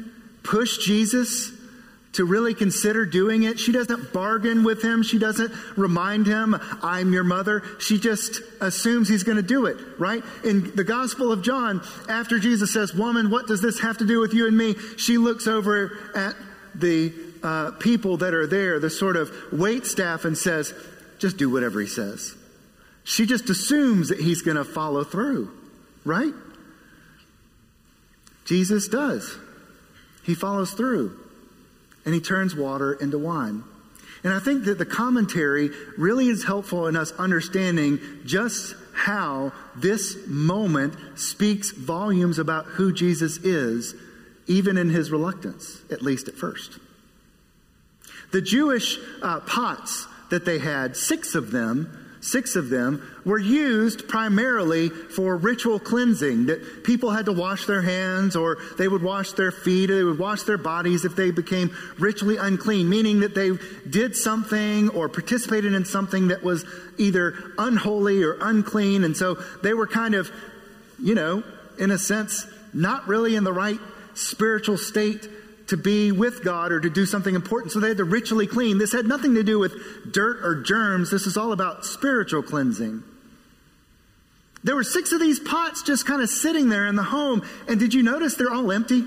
push 0.46 0.78
Jesus 0.78 1.52
to 2.16 2.24
really 2.24 2.54
consider 2.54 3.06
doing 3.06 3.44
it. 3.44 3.60
She 3.60 3.74
doesn't 3.74 4.14
bargain 4.14 4.64
with 4.64 4.82
him. 4.82 5.04
She 5.04 5.20
doesn't 5.20 5.52
remind 5.76 6.26
him, 6.26 6.56
I'm 6.82 7.12
your 7.12 7.26
mother. 7.26 7.62
She 7.80 8.00
just 8.00 8.40
assumes 8.62 9.10
he's 9.10 9.24
going 9.24 9.36
to 9.36 9.44
do 9.44 9.66
it, 9.66 9.78
right? 10.00 10.24
In 10.46 10.74
the 10.76 10.86
Gospel 10.86 11.34
of 11.34 11.44
John, 11.44 11.82
after 12.08 12.40
Jesus 12.40 12.72
says, 12.72 12.94
Woman, 12.94 13.30
what 13.30 13.48
does 13.48 13.62
this 13.62 13.82
have 13.82 13.98
to 13.98 14.06
do 14.06 14.22
with 14.22 14.34
you 14.34 14.48
and 14.48 14.58
me? 14.58 14.76
She 14.98 15.18
looks 15.18 15.46
over 15.46 16.12
at 16.16 16.36
the 16.74 17.14
uh, 17.44 17.72
people 17.72 18.18
that 18.18 18.34
are 18.34 18.48
there, 18.48 18.80
the 18.80 18.90
sort 18.90 19.18
of 19.18 19.32
wait 19.52 19.86
staff, 19.86 20.24
and 20.24 20.38
says, 20.38 20.74
Just 21.20 21.36
do 21.36 21.50
whatever 21.50 21.82
he 21.82 21.88
says. 21.88 22.34
She 23.04 23.26
just 23.26 23.50
assumes 23.50 24.08
that 24.08 24.22
he's 24.22 24.42
going 24.42 24.58
to 24.58 24.64
follow 24.64 25.04
through, 25.04 25.52
right? 26.06 26.34
Jesus 28.46 28.88
does. 28.88 29.38
He 30.26 30.36
follows 30.36 30.74
through 30.74 31.18
and 32.06 32.14
he 32.14 32.22
turns 32.22 32.56
water 32.56 32.94
into 32.94 33.18
wine. 33.18 33.64
And 34.24 34.34
I 34.34 34.40
think 34.40 34.66
that 34.66 34.80
the 34.80 34.86
commentary 34.86 35.70
really 35.98 36.28
is 36.28 36.46
helpful 36.46 36.88
in 36.88 36.96
us 36.96 37.12
understanding 37.14 38.00
just 38.26 38.76
how 38.94 39.54
this 39.76 40.18
moment 40.26 40.96
speaks 41.16 41.72
volumes 41.72 42.40
about 42.40 42.66
who 42.66 42.92
Jesus 42.92 43.38
is, 43.38 43.94
even 44.48 44.78
in 44.78 44.90
his 44.90 45.12
reluctance, 45.12 45.82
at 45.92 46.02
least 46.02 46.28
at 46.28 46.36
first. 46.36 46.80
The 48.32 48.42
Jewish 48.42 48.98
uh, 49.22 49.42
pots 49.42 50.08
that 50.32 50.46
they 50.46 50.58
had, 50.58 50.98
six 50.98 51.36
of 51.36 51.52
them, 51.52 52.05
six 52.26 52.56
of 52.56 52.70
them, 52.70 53.02
were 53.24 53.38
used 53.38 54.08
primarily 54.08 54.90
for 54.90 55.38
ritual 55.38 55.80
cleansing, 55.80 56.48
that 56.48 56.84
people 56.84 57.12
had 57.12 57.26
to 57.26 57.32
wash 57.32 57.66
their 57.66 57.82
hands 57.82 58.36
or 58.36 58.58
they 58.78 58.88
would 58.88 59.04
wash 59.04 59.34
their 59.34 59.52
feet 59.52 59.92
or 59.92 59.96
they 59.96 60.04
would 60.04 60.20
wash 60.20 60.44
their 60.44 60.58
bodies 60.58 61.06
if 61.06 61.16
they 61.16 61.32
became 61.32 61.76
ritually 62.00 62.38
unclean, 62.38 62.90
meaning 62.90 63.20
that 63.20 63.36
they 63.36 63.52
did 63.90 64.16
something 64.16 64.90
or 64.90 65.08
participated 65.08 65.74
in 65.74 65.86
something 65.86 66.30
that 66.30 66.44
was 66.44 66.66
either 66.98 67.36
unholy 67.58 68.24
or 68.24 68.38
unclean. 68.42 69.04
And 69.04 69.16
so 69.16 69.36
they 69.62 69.74
were 69.74 69.88
kind 69.88 70.16
of, 70.16 70.32
you 71.00 71.16
know, 71.16 71.44
in 71.78 71.92
a 71.92 71.98
sense, 71.98 72.48
not 72.74 73.08
really 73.08 73.36
in 73.36 73.44
the 73.44 73.54
right 73.54 73.80
spiritual 74.16 74.78
state 74.78 75.30
to 75.68 75.78
be 75.78 76.12
with 76.12 76.44
God 76.44 76.72
or 76.72 76.80
to 76.80 76.90
do 76.90 77.06
something 77.06 77.34
important. 77.34 77.72
So 77.72 77.80
they 77.80 77.90
had 77.90 77.98
to 77.98 78.04
ritually 78.04 78.48
clean. 78.48 78.78
This 78.78 78.94
had 78.94 79.06
nothing 79.06 79.36
to 79.36 79.44
do 79.44 79.60
with 79.60 80.12
dirt 80.12 80.44
or 80.44 80.62
germs. 80.62 81.10
This 81.12 81.26
is 81.26 81.38
all 81.38 81.52
about 81.52 81.86
spiritual 81.86 82.44
cleansing. 82.44 83.04
There 84.64 84.76
were 84.76 84.84
six 84.84 85.12
of 85.12 85.20
these 85.20 85.40
pots 85.40 85.84
just 85.84 86.08
kind 86.08 86.22
of 86.22 86.30
sitting 86.30 86.70
there 86.70 86.88
in 86.88 86.96
the 86.96 87.04
home. 87.04 87.48
And 87.68 87.80
did 87.80 87.94
you 87.94 88.04
notice 88.04 88.36
they're 88.36 88.52
all 88.52 88.72
empty? 88.72 89.04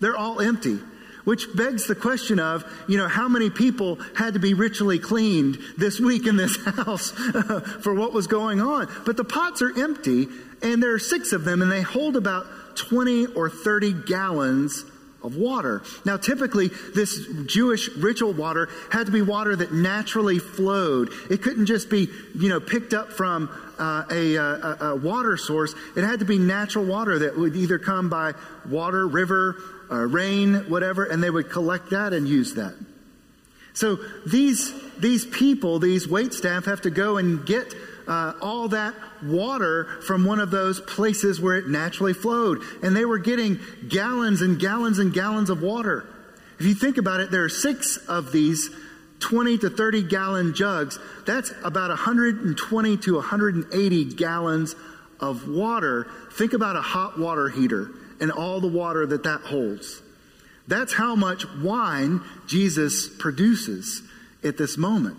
They're 0.00 0.16
all 0.16 0.40
empty. 0.40 0.78
Which 1.24 1.46
begs 1.56 1.86
the 1.86 1.94
question 1.94 2.38
of, 2.38 2.64
you 2.86 2.98
know, 2.98 3.08
how 3.08 3.28
many 3.28 3.48
people 3.48 3.98
had 4.14 4.34
to 4.34 4.40
be 4.40 4.52
ritually 4.52 4.98
cleaned 4.98 5.58
this 5.78 5.98
week 5.98 6.26
in 6.26 6.36
this 6.36 6.56
house 6.64 7.10
for 7.80 7.94
what 7.94 8.12
was 8.12 8.26
going 8.26 8.60
on? 8.60 8.88
But 9.06 9.16
the 9.16 9.24
pots 9.24 9.62
are 9.62 9.78
empty, 9.78 10.28
and 10.60 10.82
there 10.82 10.92
are 10.92 10.98
six 10.98 11.32
of 11.32 11.44
them, 11.44 11.62
and 11.62 11.72
they 11.72 11.80
hold 11.80 12.16
about 12.16 12.76
20 12.76 13.26
or 13.28 13.48
30 13.48 14.04
gallons 14.04 14.84
of 15.24 15.36
water. 15.36 15.82
Now, 16.04 16.16
typically, 16.16 16.68
this 16.94 17.26
Jewish 17.46 17.88
ritual 17.96 18.32
water 18.32 18.68
had 18.90 19.06
to 19.06 19.12
be 19.12 19.22
water 19.22 19.56
that 19.56 19.72
naturally 19.72 20.38
flowed. 20.38 21.10
It 21.30 21.42
couldn't 21.42 21.66
just 21.66 21.90
be, 21.90 22.08
you 22.38 22.48
know, 22.48 22.60
picked 22.60 22.92
up 22.92 23.12
from 23.12 23.48
uh, 23.78 24.04
a, 24.10 24.36
a, 24.36 24.76
a, 24.80 24.96
water 24.96 25.36
source. 25.36 25.74
It 25.96 26.04
had 26.04 26.20
to 26.20 26.24
be 26.24 26.38
natural 26.38 26.84
water 26.84 27.20
that 27.20 27.36
would 27.36 27.56
either 27.56 27.78
come 27.78 28.08
by 28.08 28.34
water, 28.68 29.06
river, 29.06 29.56
uh, 29.90 29.96
rain, 29.96 30.68
whatever, 30.68 31.04
and 31.04 31.22
they 31.22 31.30
would 31.30 31.50
collect 31.50 31.90
that 31.90 32.12
and 32.12 32.28
use 32.28 32.54
that. 32.54 32.74
So 33.72 33.98
these 34.26 34.72
these 34.98 35.26
people, 35.26 35.80
these 35.80 36.06
wait 36.06 36.32
staff, 36.32 36.66
have 36.66 36.82
to 36.82 36.90
go 36.90 37.16
and 37.16 37.44
get 37.44 37.74
uh, 38.06 38.34
all 38.40 38.68
that 38.68 38.94
water 39.22 40.00
from 40.06 40.24
one 40.24 40.40
of 40.40 40.50
those 40.50 40.80
places 40.80 41.40
where 41.40 41.56
it 41.56 41.68
naturally 41.68 42.12
flowed. 42.12 42.62
And 42.82 42.94
they 42.94 43.04
were 43.04 43.18
getting 43.18 43.58
gallons 43.88 44.42
and 44.42 44.58
gallons 44.58 44.98
and 44.98 45.12
gallons 45.12 45.50
of 45.50 45.62
water. 45.62 46.06
If 46.58 46.66
you 46.66 46.74
think 46.74 46.98
about 46.98 47.20
it, 47.20 47.30
there 47.30 47.44
are 47.44 47.48
six 47.48 47.96
of 48.08 48.32
these 48.32 48.70
20 49.20 49.58
to 49.58 49.70
30 49.70 50.02
gallon 50.04 50.54
jugs. 50.54 50.98
That's 51.26 51.52
about 51.64 51.88
120 51.88 52.96
to 52.98 53.14
180 53.14 54.04
gallons 54.14 54.74
of 55.20 55.48
water. 55.48 56.06
Think 56.32 56.52
about 56.52 56.76
a 56.76 56.82
hot 56.82 57.18
water 57.18 57.48
heater 57.48 57.90
and 58.20 58.30
all 58.30 58.60
the 58.60 58.68
water 58.68 59.06
that 59.06 59.22
that 59.24 59.40
holds. 59.40 60.02
That's 60.66 60.92
how 60.92 61.14
much 61.14 61.44
wine 61.62 62.22
Jesus 62.46 63.08
produces 63.08 64.02
at 64.42 64.56
this 64.56 64.76
moment. 64.76 65.16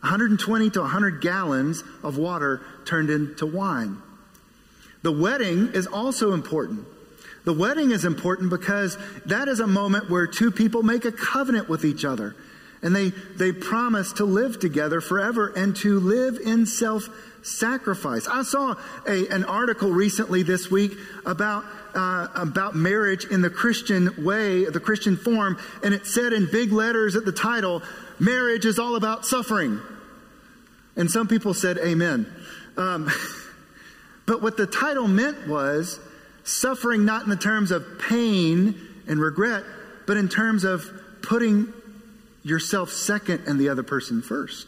120 0.00 0.70
to 0.70 0.80
100 0.80 1.20
gallons 1.20 1.84
of 2.02 2.16
water 2.16 2.62
turned 2.84 3.10
into 3.10 3.46
wine. 3.46 3.98
The 5.02 5.12
wedding 5.12 5.70
is 5.74 5.86
also 5.86 6.32
important. 6.32 6.86
The 7.44 7.52
wedding 7.52 7.90
is 7.90 8.04
important 8.04 8.50
because 8.50 8.98
that 9.26 9.48
is 9.48 9.60
a 9.60 9.66
moment 9.66 10.10
where 10.10 10.26
two 10.26 10.50
people 10.50 10.82
make 10.82 11.04
a 11.04 11.12
covenant 11.12 11.68
with 11.68 11.84
each 11.84 12.04
other 12.04 12.34
and 12.82 12.94
they, 12.96 13.10
they 13.36 13.52
promise 13.52 14.12
to 14.14 14.24
live 14.24 14.58
together 14.58 15.00
forever 15.00 15.52
and 15.54 15.76
to 15.76 16.00
live 16.00 16.38
in 16.44 16.66
self 16.66 17.08
sacrifice. 17.42 18.26
I 18.28 18.42
saw 18.42 18.74
a, 19.06 19.28
an 19.28 19.44
article 19.44 19.90
recently 19.90 20.42
this 20.42 20.70
week 20.70 20.98
about, 21.24 21.64
uh, 21.94 22.28
about 22.34 22.74
marriage 22.74 23.24
in 23.24 23.40
the 23.40 23.48
Christian 23.48 24.24
way, 24.24 24.66
the 24.66 24.80
Christian 24.80 25.16
form, 25.16 25.58
and 25.82 25.94
it 25.94 26.06
said 26.06 26.32
in 26.34 26.48
big 26.50 26.72
letters 26.72 27.16
at 27.16 27.24
the 27.24 27.32
title, 27.32 27.82
marriage 28.18 28.66
is 28.66 28.78
all 28.78 28.96
about 28.96 29.24
suffering. 29.24 29.80
And 30.96 31.10
some 31.10 31.28
people 31.28 31.54
said 31.54 31.78
amen. 31.78 32.26
Um, 32.76 33.10
but 34.26 34.42
what 34.42 34.56
the 34.56 34.66
title 34.66 35.08
meant 35.08 35.48
was 35.48 36.00
suffering 36.44 37.04
not 37.04 37.24
in 37.24 37.30
the 37.30 37.36
terms 37.36 37.70
of 37.70 37.84
pain 38.08 38.74
and 39.06 39.20
regret, 39.20 39.64
but 40.06 40.16
in 40.16 40.28
terms 40.28 40.64
of 40.64 40.84
putting 41.22 41.72
yourself 42.42 42.90
second 42.90 43.44
and 43.46 43.58
the 43.58 43.68
other 43.68 43.82
person 43.82 44.22
first. 44.22 44.66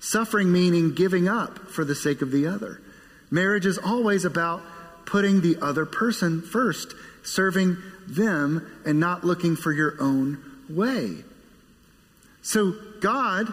Suffering 0.00 0.50
meaning 0.50 0.94
giving 0.94 1.28
up 1.28 1.58
for 1.70 1.84
the 1.84 1.94
sake 1.94 2.22
of 2.22 2.30
the 2.30 2.46
other. 2.46 2.80
Marriage 3.30 3.66
is 3.66 3.78
always 3.78 4.24
about 4.24 4.62
putting 5.04 5.40
the 5.40 5.58
other 5.60 5.84
person 5.84 6.40
first, 6.40 6.94
serving 7.22 7.76
them 8.06 8.66
and 8.86 8.98
not 8.98 9.24
looking 9.24 9.56
for 9.56 9.72
your 9.72 10.00
own 10.00 10.38
way. 10.68 11.16
So 12.42 12.74
God 13.00 13.52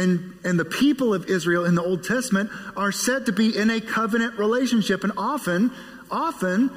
and, 0.00 0.34
and 0.44 0.58
the 0.58 0.64
people 0.64 1.12
of 1.12 1.28
Israel 1.28 1.66
in 1.66 1.74
the 1.74 1.82
Old 1.82 2.04
Testament 2.04 2.50
are 2.76 2.90
said 2.90 3.26
to 3.26 3.32
be 3.32 3.56
in 3.56 3.70
a 3.70 3.80
covenant 3.80 4.38
relationship. 4.38 5.04
And 5.04 5.12
often, 5.16 5.70
often, 6.10 6.70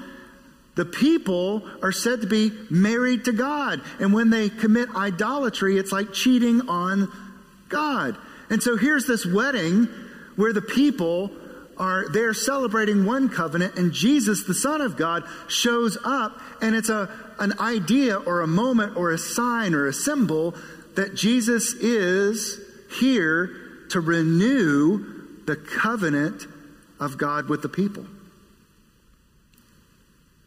the 0.76 0.86
people 0.86 1.64
are 1.82 1.92
said 1.92 2.22
to 2.22 2.28
be 2.28 2.52
married 2.70 3.26
to 3.26 3.32
God. 3.32 3.82
And 4.00 4.14
when 4.14 4.30
they 4.30 4.50
commit 4.50 4.90
idolatry, 4.96 5.78
it's 5.78 5.92
like 5.92 6.14
cheating 6.14 6.68
on 6.68 7.12
God. 7.70 8.18
And 8.50 8.62
so 8.62 8.76
here's 8.76 9.08
this 9.08 9.26
wedding 9.26 9.88
where 10.36 10.52
the 10.52 10.62
people 10.62 11.32
are 11.78 12.08
they're 12.10 12.36
celebrating 12.36 13.04
one 13.04 13.30
covenant 13.30 13.76
and 13.78 13.92
Jesus 13.92 14.44
the 14.44 14.54
son 14.54 14.80
of 14.80 14.96
God 14.96 15.24
shows 15.48 15.98
up 16.06 16.40
and 16.62 16.76
it's 16.76 16.90
a 16.90 17.10
an 17.40 17.60
idea 17.60 18.16
or 18.16 18.42
a 18.42 18.48
moment 18.48 18.96
or 18.96 19.10
a 19.10 19.18
sign 19.18 19.74
or 19.74 19.88
a 19.88 19.94
symbol 19.94 20.54
that 20.94 21.16
Jesus 21.16 21.74
is 21.74 22.63
here 23.00 23.56
to 23.90 24.00
renew 24.00 25.44
the 25.46 25.56
covenant 25.56 26.48
of 27.00 27.18
God 27.18 27.50
with 27.50 27.62
the 27.62 27.70
people. 27.70 28.06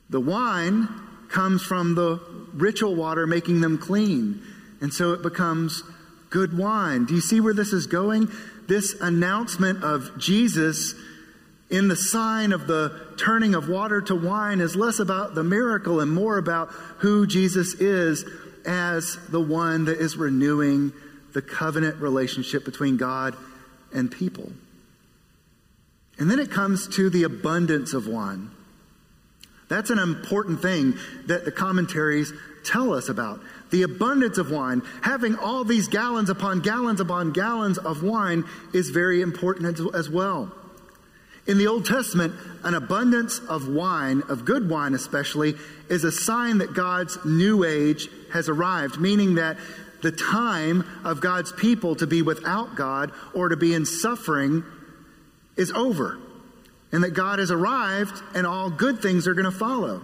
The 0.08 0.20
wine 0.20 0.88
comes 1.28 1.62
from 1.62 1.94
the 1.94 2.20
ritual 2.54 2.94
water 2.94 3.26
making 3.26 3.60
them 3.60 3.78
clean, 3.78 4.42
and 4.80 4.92
so 4.92 5.12
it 5.12 5.22
becomes 5.22 5.82
good 6.30 6.56
wine. 6.56 7.04
Do 7.04 7.14
you 7.14 7.20
see 7.20 7.40
where 7.40 7.54
this 7.54 7.72
is 7.72 7.86
going? 7.86 8.28
This 8.68 8.94
announcement 9.00 9.84
of 9.84 10.18
Jesus 10.18 10.94
in 11.70 11.88
the 11.88 11.96
sign 11.96 12.52
of 12.52 12.66
the 12.66 13.14
turning 13.18 13.54
of 13.54 13.68
water 13.68 14.00
to 14.00 14.14
wine 14.14 14.60
is 14.60 14.76
less 14.76 14.98
about 14.98 15.34
the 15.34 15.42
miracle 15.42 16.00
and 16.00 16.12
more 16.12 16.38
about 16.38 16.68
who 16.98 17.26
Jesus 17.26 17.74
is 17.74 18.24
as 18.64 19.18
the 19.28 19.40
one 19.40 19.86
that 19.86 19.98
is 19.98 20.16
renewing 20.16 20.92
the 21.36 21.42
covenant 21.42 22.00
relationship 22.00 22.64
between 22.64 22.96
God 22.96 23.36
and 23.92 24.10
people. 24.10 24.50
And 26.18 26.30
then 26.30 26.38
it 26.38 26.50
comes 26.50 26.88
to 26.96 27.10
the 27.10 27.24
abundance 27.24 27.92
of 27.92 28.06
wine. 28.06 28.50
That's 29.68 29.90
an 29.90 29.98
important 29.98 30.62
thing 30.62 30.94
that 31.26 31.44
the 31.44 31.52
commentaries 31.52 32.32
tell 32.64 32.94
us 32.94 33.10
about. 33.10 33.42
The 33.68 33.82
abundance 33.82 34.38
of 34.38 34.50
wine, 34.50 34.80
having 35.02 35.36
all 35.36 35.62
these 35.62 35.88
gallons 35.88 36.30
upon 36.30 36.60
gallons 36.60 37.00
upon 37.00 37.32
gallons 37.32 37.76
of 37.76 38.02
wine, 38.02 38.44
is 38.72 38.88
very 38.88 39.20
important 39.20 39.78
as 39.94 40.08
well. 40.08 40.50
In 41.46 41.58
the 41.58 41.66
Old 41.66 41.84
Testament, 41.84 42.32
an 42.64 42.72
abundance 42.72 43.40
of 43.40 43.68
wine, 43.68 44.22
of 44.30 44.46
good 44.46 44.70
wine 44.70 44.94
especially, 44.94 45.54
is 45.90 46.02
a 46.02 46.10
sign 46.10 46.58
that 46.58 46.72
God's 46.72 47.18
new 47.26 47.62
age 47.62 48.08
has 48.32 48.48
arrived, 48.48 48.98
meaning 48.98 49.34
that 49.34 49.58
the 50.02 50.12
time 50.12 50.84
of 51.04 51.20
God's 51.20 51.52
people 51.52 51.96
to 51.96 52.06
be 52.06 52.22
without 52.22 52.76
God 52.76 53.12
or 53.34 53.48
to 53.48 53.56
be 53.56 53.74
in 53.74 53.86
suffering 53.86 54.64
is 55.56 55.72
over, 55.72 56.18
and 56.92 57.02
that 57.04 57.14
God 57.14 57.38
has 57.38 57.50
arrived 57.50 58.22
and 58.34 58.46
all 58.46 58.70
good 58.70 59.00
things 59.00 59.26
are 59.26 59.34
going 59.34 59.50
to 59.50 59.50
follow. 59.50 60.02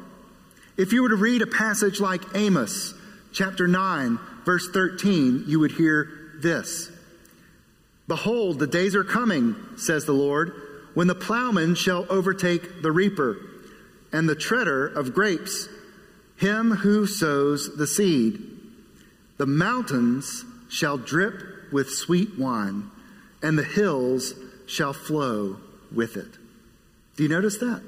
If 0.77 0.93
you 0.93 1.03
were 1.03 1.11
to 1.11 1.17
read 1.17 1.43
a 1.43 1.47
passage 1.47 2.01
like 2.01 2.23
Amos 2.35 2.95
chapter 3.33 3.69
9, 3.69 4.19
verse 4.45 4.69
13, 4.71 5.45
you 5.47 5.61
would 5.61 5.73
hear 5.73 6.09
this 6.41 6.91
Behold, 8.09 8.59
the 8.59 8.67
days 8.67 8.95
are 8.95 9.05
coming, 9.05 9.55
says 9.77 10.05
the 10.05 10.13
Lord 10.13 10.55
when 10.95 11.07
the 11.07 11.15
plowman 11.15 11.75
shall 11.75 12.07
overtake 12.11 12.83
the 12.83 12.93
reaper, 12.93 13.39
and 14.13 14.29
the 14.29 14.35
treader 14.35 14.87
of 14.87 15.15
grapes, 15.15 15.69
him 16.37 16.71
who 16.71 17.07
sows 17.07 17.77
the 17.77 17.87
seed. 17.87 18.52
The 19.43 19.47
mountains 19.47 20.45
shall 20.69 20.97
drip 20.97 21.73
with 21.73 21.91
sweet 21.91 22.39
wine, 22.39 22.93
and 23.43 23.59
the 23.59 23.65
hills 23.65 24.35
shall 24.69 24.93
flow 24.93 25.57
with 25.93 26.17
it. 26.17 26.29
Do 27.17 27.25
you 27.25 27.29
notice 27.29 27.57
that? 27.57 27.83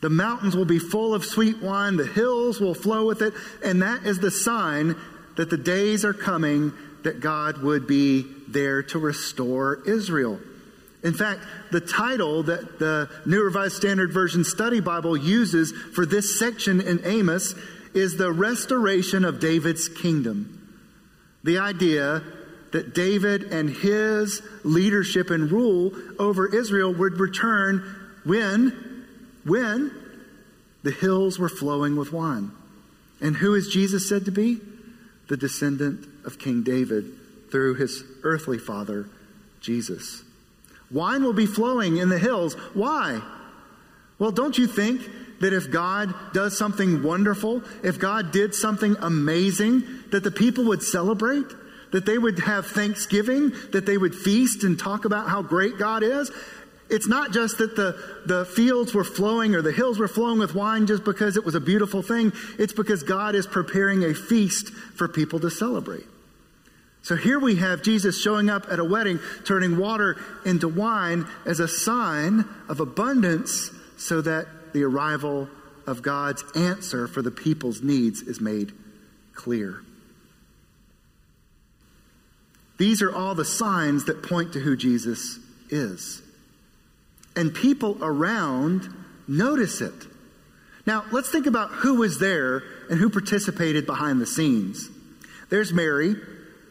The 0.00 0.10
mountains 0.10 0.56
will 0.56 0.64
be 0.64 0.80
full 0.80 1.14
of 1.14 1.24
sweet 1.24 1.62
wine, 1.62 1.96
the 1.96 2.04
hills 2.04 2.60
will 2.60 2.74
flow 2.74 3.06
with 3.06 3.22
it, 3.22 3.32
and 3.62 3.80
that 3.82 4.04
is 4.06 4.18
the 4.18 4.32
sign 4.32 4.96
that 5.36 5.50
the 5.50 5.56
days 5.56 6.04
are 6.04 6.12
coming 6.12 6.72
that 7.04 7.20
God 7.20 7.58
would 7.58 7.86
be 7.86 8.26
there 8.48 8.82
to 8.82 8.98
restore 8.98 9.84
Israel. 9.86 10.40
In 11.04 11.14
fact, 11.14 11.42
the 11.70 11.80
title 11.80 12.42
that 12.42 12.80
the 12.80 13.08
New 13.24 13.44
Revised 13.44 13.76
Standard 13.76 14.12
Version 14.12 14.42
Study 14.42 14.80
Bible 14.80 15.16
uses 15.16 15.70
for 15.70 16.04
this 16.04 16.40
section 16.40 16.80
in 16.80 17.02
Amos 17.04 17.54
is 17.94 18.16
the 18.16 18.32
restoration 18.32 19.24
of 19.24 19.38
David's 19.38 19.88
kingdom. 19.88 20.55
The 21.46 21.58
idea 21.58 22.24
that 22.72 22.92
David 22.92 23.44
and 23.44 23.70
his 23.70 24.42
leadership 24.64 25.30
and 25.30 25.50
rule 25.50 25.92
over 26.18 26.52
Israel 26.52 26.92
would 26.92 27.20
return 27.20 27.84
when 28.24 29.04
when 29.44 29.92
the 30.82 30.90
hills 30.90 31.38
were 31.38 31.48
flowing 31.48 31.94
with 31.94 32.12
wine. 32.12 32.50
And 33.20 33.36
who 33.36 33.54
is 33.54 33.68
Jesus 33.68 34.08
said 34.08 34.24
to 34.24 34.32
be? 34.32 34.60
The 35.28 35.36
descendant 35.36 36.08
of 36.24 36.40
King 36.40 36.64
David 36.64 37.12
through 37.52 37.76
his 37.76 38.02
earthly 38.24 38.58
father, 38.58 39.08
Jesus. 39.60 40.24
Wine 40.90 41.22
will 41.22 41.32
be 41.32 41.46
flowing 41.46 41.96
in 41.96 42.08
the 42.08 42.18
hills. 42.18 42.54
Why? 42.74 43.22
Well, 44.18 44.32
don't 44.32 44.58
you 44.58 44.66
think 44.66 45.00
that 45.40 45.52
if 45.52 45.70
God 45.70 46.14
does 46.32 46.56
something 46.56 47.02
wonderful, 47.02 47.62
if 47.82 47.98
God 47.98 48.32
did 48.32 48.54
something 48.54 48.96
amazing, 49.00 49.82
that 50.10 50.24
the 50.24 50.30
people 50.30 50.64
would 50.64 50.82
celebrate? 50.82 51.46
That 51.92 52.06
they 52.06 52.18
would 52.18 52.38
have 52.40 52.66
thanksgiving? 52.66 53.52
That 53.72 53.86
they 53.86 53.98
would 53.98 54.14
feast 54.14 54.64
and 54.64 54.78
talk 54.78 55.04
about 55.04 55.28
how 55.28 55.42
great 55.42 55.78
God 55.78 56.02
is? 56.02 56.30
It's 56.88 57.08
not 57.08 57.32
just 57.32 57.58
that 57.58 57.74
the, 57.74 57.98
the 58.26 58.44
fields 58.44 58.94
were 58.94 59.04
flowing 59.04 59.54
or 59.54 59.62
the 59.62 59.72
hills 59.72 59.98
were 59.98 60.08
flowing 60.08 60.38
with 60.38 60.54
wine 60.54 60.86
just 60.86 61.04
because 61.04 61.36
it 61.36 61.44
was 61.44 61.56
a 61.56 61.60
beautiful 61.60 62.00
thing. 62.00 62.32
It's 62.58 62.72
because 62.72 63.02
God 63.02 63.34
is 63.34 63.46
preparing 63.46 64.04
a 64.04 64.14
feast 64.14 64.70
for 64.70 65.08
people 65.08 65.40
to 65.40 65.50
celebrate. 65.50 66.06
So 67.02 67.16
here 67.16 67.38
we 67.38 67.56
have 67.56 67.82
Jesus 67.82 68.20
showing 68.20 68.50
up 68.50 68.66
at 68.70 68.78
a 68.78 68.84
wedding, 68.84 69.20
turning 69.44 69.76
water 69.76 70.16
into 70.44 70.68
wine 70.68 71.26
as 71.44 71.60
a 71.60 71.68
sign 71.68 72.44
of 72.68 72.80
abundance 72.80 73.70
so 73.96 74.20
that 74.22 74.46
the 74.76 74.84
arrival 74.84 75.48
of 75.86 76.02
God's 76.02 76.44
answer 76.54 77.08
for 77.08 77.22
the 77.22 77.30
people's 77.30 77.80
needs 77.80 78.20
is 78.20 78.42
made 78.42 78.72
clear. 79.34 79.80
These 82.76 83.00
are 83.00 83.10
all 83.10 83.34
the 83.34 83.46
signs 83.46 84.04
that 84.04 84.22
point 84.22 84.52
to 84.52 84.60
who 84.60 84.76
Jesus 84.76 85.38
is. 85.70 86.20
And 87.34 87.54
people 87.54 87.96
around 88.02 88.86
notice 89.26 89.80
it. 89.80 89.94
Now, 90.86 91.06
let's 91.10 91.30
think 91.30 91.46
about 91.46 91.70
who 91.70 91.94
was 91.94 92.18
there 92.18 92.62
and 92.90 93.00
who 93.00 93.08
participated 93.08 93.86
behind 93.86 94.20
the 94.20 94.26
scenes. 94.26 94.90
There's 95.48 95.72
Mary, 95.72 96.16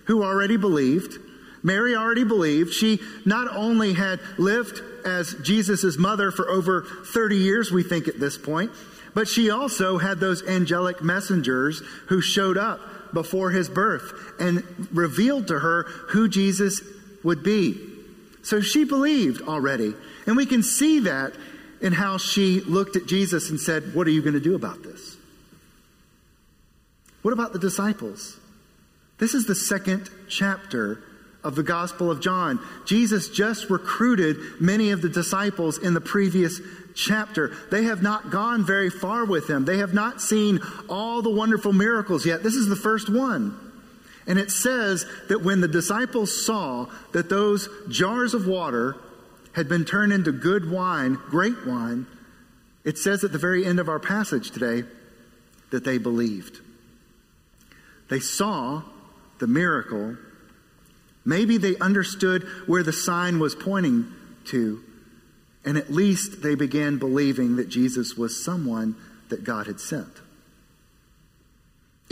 who 0.04 0.24
already 0.24 0.58
believed. 0.58 1.18
Mary 1.64 1.96
already 1.96 2.24
believed. 2.24 2.72
She 2.72 3.00
not 3.26 3.48
only 3.56 3.94
had 3.94 4.20
lived 4.38 4.84
as 5.06 5.36
Jesus' 5.42 5.98
mother 5.98 6.32
for 6.32 6.50
over 6.50 6.82
30 6.82 7.38
years, 7.38 7.72
we 7.72 7.84
think 7.84 8.08
at 8.08 8.20
this 8.20 8.38
point, 8.38 8.72
but 9.14 9.28
she 9.28 9.50
also 9.50 9.98
had 9.98 10.20
those 10.20 10.44
angelic 10.44 11.02
messengers 11.02 11.82
who 12.08 12.22
showed 12.22 12.58
up 12.58 13.14
before 13.14 13.52
his 13.52 13.70
birth 13.70 14.34
and 14.40 14.64
revealed 14.92 15.48
to 15.48 15.60
her 15.60 15.84
who 16.10 16.28
Jesus 16.28 16.82
would 17.24 17.44
be. 17.44 17.80
So 18.44 18.62
she 18.62 18.84
believed 18.84 19.42
already. 19.42 19.94
And 20.28 20.36
we 20.36 20.46
can 20.46 20.64
see 20.64 21.00
that 21.02 21.34
in 21.82 21.94
how 21.94 22.18
she 22.18 22.62
looked 22.62 22.96
at 22.96 23.06
Jesus 23.06 23.50
and 23.50 23.60
said, 23.60 23.96
What 23.96 24.08
are 24.08 24.12
you 24.12 24.22
going 24.22 24.34
to 24.34 24.40
do 24.40 24.56
about 24.56 24.84
this? 24.84 25.18
What 27.22 27.34
about 27.34 27.54
the 27.54 27.60
disciples? 27.60 28.38
This 29.18 29.34
is 29.34 29.46
the 29.46 29.56
second 29.56 30.10
chapter 30.28 31.02
of 31.46 31.56
the 31.56 31.64
Gospel 31.64 32.12
of 32.12 32.20
John. 32.20 32.60
Jesus 32.86 33.30
just 33.30 33.70
recruited 33.70 34.38
many 34.60 34.92
of 34.92 35.02
the 35.02 35.10
disciples 35.10 35.78
in 35.78 35.94
the 35.94 36.02
previous 36.02 36.60
chapter. 36.96 37.56
They 37.72 37.84
have 37.84 38.02
not 38.02 38.32
gone 38.32 38.66
very 38.66 38.90
far 38.90 39.24
with 39.26 39.50
him. 39.50 39.64
They 39.64 39.78
have 39.78 39.94
not 39.94 40.22
seen 40.22 40.60
all 40.90 41.22
the 41.22 41.30
wonderful 41.30 41.72
miracles 41.72 42.26
yet. 42.26 42.44
This 42.44 42.56
is 42.56 42.68
the 42.68 42.76
first 42.76 43.10
one. 43.10 43.58
And 44.28 44.40
it 44.40 44.50
says 44.50 45.06
that 45.30 45.44
when 45.44 45.62
the 45.62 45.68
disciples 45.68 46.46
saw 46.46 46.88
that 47.14 47.30
those 47.30 47.70
jars 47.90 48.34
of 48.34 48.48
water 48.48 48.96
had 49.54 49.70
been 49.70 49.86
turned 49.86 50.12
into 50.12 50.32
good 50.32 50.70
wine, 50.70 51.20
great 51.30 51.66
wine, 51.66 52.08
it 52.84 52.98
says 52.98 53.24
at 53.24 53.32
the 53.32 53.38
very 53.38 53.66
end 53.66 53.80
of 53.80 53.88
our 53.88 54.00
passage 54.00 54.52
today 54.52 54.84
that 55.72 55.84
they 55.84 55.98
believed. 55.98 56.60
They 58.10 58.20
saw 58.20 58.84
the 59.40 59.48
miracle, 59.48 60.18
maybe 61.26 61.58
they 61.58 61.76
understood 61.78 62.44
where 62.68 62.84
the 62.84 62.94
sign 62.94 63.40
was 63.40 63.56
pointing 63.56 64.12
to, 64.46 64.82
and 65.66 65.78
at 65.78 65.92
least 65.92 66.42
they 66.42 66.56
began 66.56 66.98
believing 66.98 67.56
that 67.56 67.68
Jesus 67.68 68.16
was 68.16 68.44
someone 68.44 68.96
that 69.30 69.44
God 69.44 69.68
had 69.68 69.80
sent. 69.80 70.22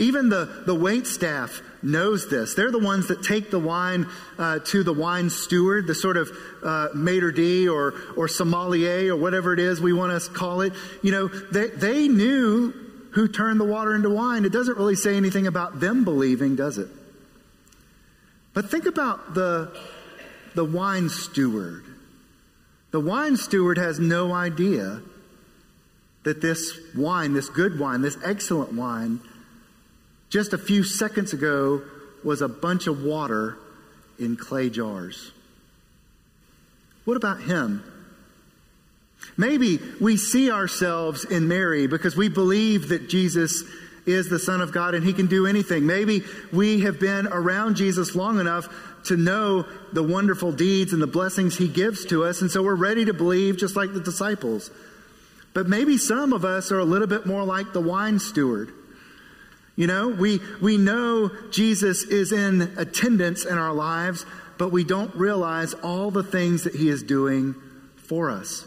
Even 0.00 0.28
the, 0.28 0.64
the 0.66 0.74
wait 0.74 1.06
staff 1.06 1.62
knows 1.80 2.28
this. 2.28 2.54
They're 2.54 2.72
the 2.72 2.80
ones 2.80 3.06
that 3.08 3.22
take 3.22 3.52
the 3.52 3.60
wine 3.60 4.06
uh, 4.38 4.58
to 4.66 4.82
the 4.82 4.92
wine 4.92 5.30
steward, 5.30 5.86
the 5.86 5.94
sort 5.94 6.16
of 6.16 6.30
uh, 6.64 6.88
maitre 6.94 7.32
d' 7.32 7.68
or, 7.68 7.94
or 8.16 8.26
sommelier 8.26 9.14
or 9.14 9.16
whatever 9.16 9.52
it 9.52 9.60
is 9.60 9.80
we 9.80 9.92
want 9.92 10.20
to 10.20 10.30
call 10.32 10.62
it. 10.62 10.72
You 11.02 11.12
know, 11.12 11.28
they, 11.28 11.68
they 11.68 12.08
knew 12.08 12.72
who 13.12 13.28
turned 13.28 13.60
the 13.60 13.64
water 13.64 13.94
into 13.94 14.10
wine. 14.10 14.44
It 14.44 14.50
doesn't 14.50 14.76
really 14.76 14.96
say 14.96 15.16
anything 15.16 15.46
about 15.46 15.78
them 15.78 16.02
believing, 16.02 16.56
does 16.56 16.78
it? 16.78 16.88
But 18.54 18.70
think 18.70 18.86
about 18.86 19.34
the, 19.34 19.76
the 20.54 20.64
wine 20.64 21.08
steward. 21.08 21.84
The 22.92 23.00
wine 23.00 23.36
steward 23.36 23.76
has 23.76 23.98
no 23.98 24.32
idea 24.32 25.02
that 26.22 26.40
this 26.40 26.78
wine, 26.96 27.34
this 27.34 27.48
good 27.48 27.78
wine, 27.78 28.00
this 28.00 28.16
excellent 28.24 28.72
wine, 28.72 29.20
just 30.30 30.52
a 30.52 30.58
few 30.58 30.84
seconds 30.84 31.32
ago 31.32 31.82
was 32.22 32.40
a 32.40 32.48
bunch 32.48 32.86
of 32.86 33.02
water 33.02 33.58
in 34.18 34.36
clay 34.36 34.70
jars. 34.70 35.32
What 37.04 37.16
about 37.16 37.42
him? 37.42 37.82
Maybe 39.36 39.78
we 40.00 40.16
see 40.16 40.50
ourselves 40.50 41.24
in 41.24 41.48
Mary 41.48 41.86
because 41.86 42.16
we 42.16 42.28
believe 42.28 42.88
that 42.88 43.08
Jesus 43.08 43.64
is 44.06 44.28
the 44.28 44.38
Son 44.38 44.60
of 44.60 44.72
God 44.72 44.94
and 44.94 45.04
he 45.04 45.12
can 45.12 45.26
do 45.26 45.46
anything. 45.46 45.86
Maybe 45.86 46.22
we 46.52 46.80
have 46.80 47.00
been 47.00 47.26
around 47.26 47.76
Jesus 47.76 48.14
long 48.14 48.38
enough 48.38 48.68
to 49.04 49.16
know 49.16 49.66
the 49.92 50.02
wonderful 50.02 50.52
deeds 50.52 50.92
and 50.92 51.00
the 51.00 51.06
blessings 51.06 51.56
he 51.56 51.68
gives 51.68 52.04
to 52.06 52.24
us, 52.24 52.40
and 52.40 52.50
so 52.50 52.62
we're 52.62 52.74
ready 52.74 53.04
to 53.04 53.12
believe 53.12 53.58
just 53.58 53.76
like 53.76 53.92
the 53.92 54.00
disciples. 54.00 54.70
But 55.52 55.68
maybe 55.68 55.98
some 55.98 56.32
of 56.32 56.44
us 56.44 56.72
are 56.72 56.78
a 56.78 56.84
little 56.84 57.06
bit 57.06 57.26
more 57.26 57.44
like 57.44 57.72
the 57.72 57.80
wine 57.80 58.18
steward. 58.18 58.72
You 59.76 59.86
know, 59.86 60.08
we, 60.08 60.40
we 60.62 60.78
know 60.78 61.30
Jesus 61.50 62.04
is 62.04 62.32
in 62.32 62.62
attendance 62.76 63.44
in 63.44 63.58
our 63.58 63.72
lives, 63.72 64.24
but 64.56 64.70
we 64.70 64.84
don't 64.84 65.14
realize 65.14 65.74
all 65.74 66.10
the 66.10 66.22
things 66.22 66.64
that 66.64 66.74
he 66.74 66.88
is 66.88 67.02
doing 67.02 67.54
for 67.96 68.30
us. 68.30 68.66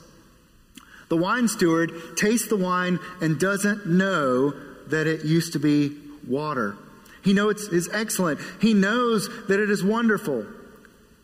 The 1.10 1.18
wine 1.18 1.48
steward 1.48 1.92
tastes 2.18 2.50
the 2.50 2.58
wine 2.58 3.00
and 3.22 3.40
doesn't 3.40 3.86
know 3.86 4.54
that 4.92 5.08
it 5.08 5.26
used 5.26 5.54
to 5.54 5.60
be 5.60 5.96
water. 6.28 6.78
He 7.24 7.34
knows 7.34 7.68
it's 7.72 7.90
excellent. 7.92 8.40
He 8.62 8.74
knows 8.74 9.30
that 9.48 9.60
it 9.60 9.70
is 9.70 9.84
wonderful, 9.84 10.46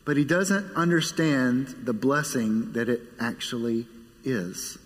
but 0.06 0.18
he 0.18 0.26
doesn't 0.26 0.76
understand 0.76 1.68
the 1.84 1.94
blessing 1.94 2.74
that 2.74 2.90
it 2.90 3.02
actually 3.20 3.88
is. 4.24 4.78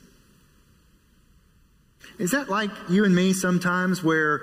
Is 2.20 2.32
that 2.32 2.50
like 2.50 2.72
you 2.90 3.06
and 3.06 3.16
me 3.16 3.34
sometimes 3.34 4.04
where 4.04 4.42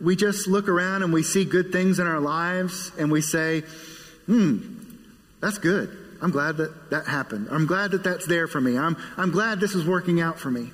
we 0.00 0.16
just 0.16 0.46
look 0.46 0.68
around 0.68 1.02
and 1.02 1.12
we 1.12 1.22
see 1.22 1.44
good 1.44 1.72
things 1.72 1.98
in 1.98 2.06
our 2.06 2.20
lives 2.20 2.90
and 2.98 3.10
we 3.10 3.20
say, 3.20 3.62
hmm, 4.26 4.58
that's 5.40 5.58
good. 5.58 5.96
I'm 6.20 6.30
glad 6.30 6.56
that 6.58 6.90
that 6.90 7.06
happened. 7.06 7.48
I'm 7.50 7.66
glad 7.66 7.92
that 7.92 8.02
that's 8.02 8.26
there 8.26 8.46
for 8.46 8.60
me. 8.60 8.78
I'm, 8.78 8.96
I'm 9.16 9.30
glad 9.30 9.60
this 9.60 9.74
is 9.74 9.86
working 9.86 10.20
out 10.20 10.38
for 10.38 10.50
me. 10.50 10.70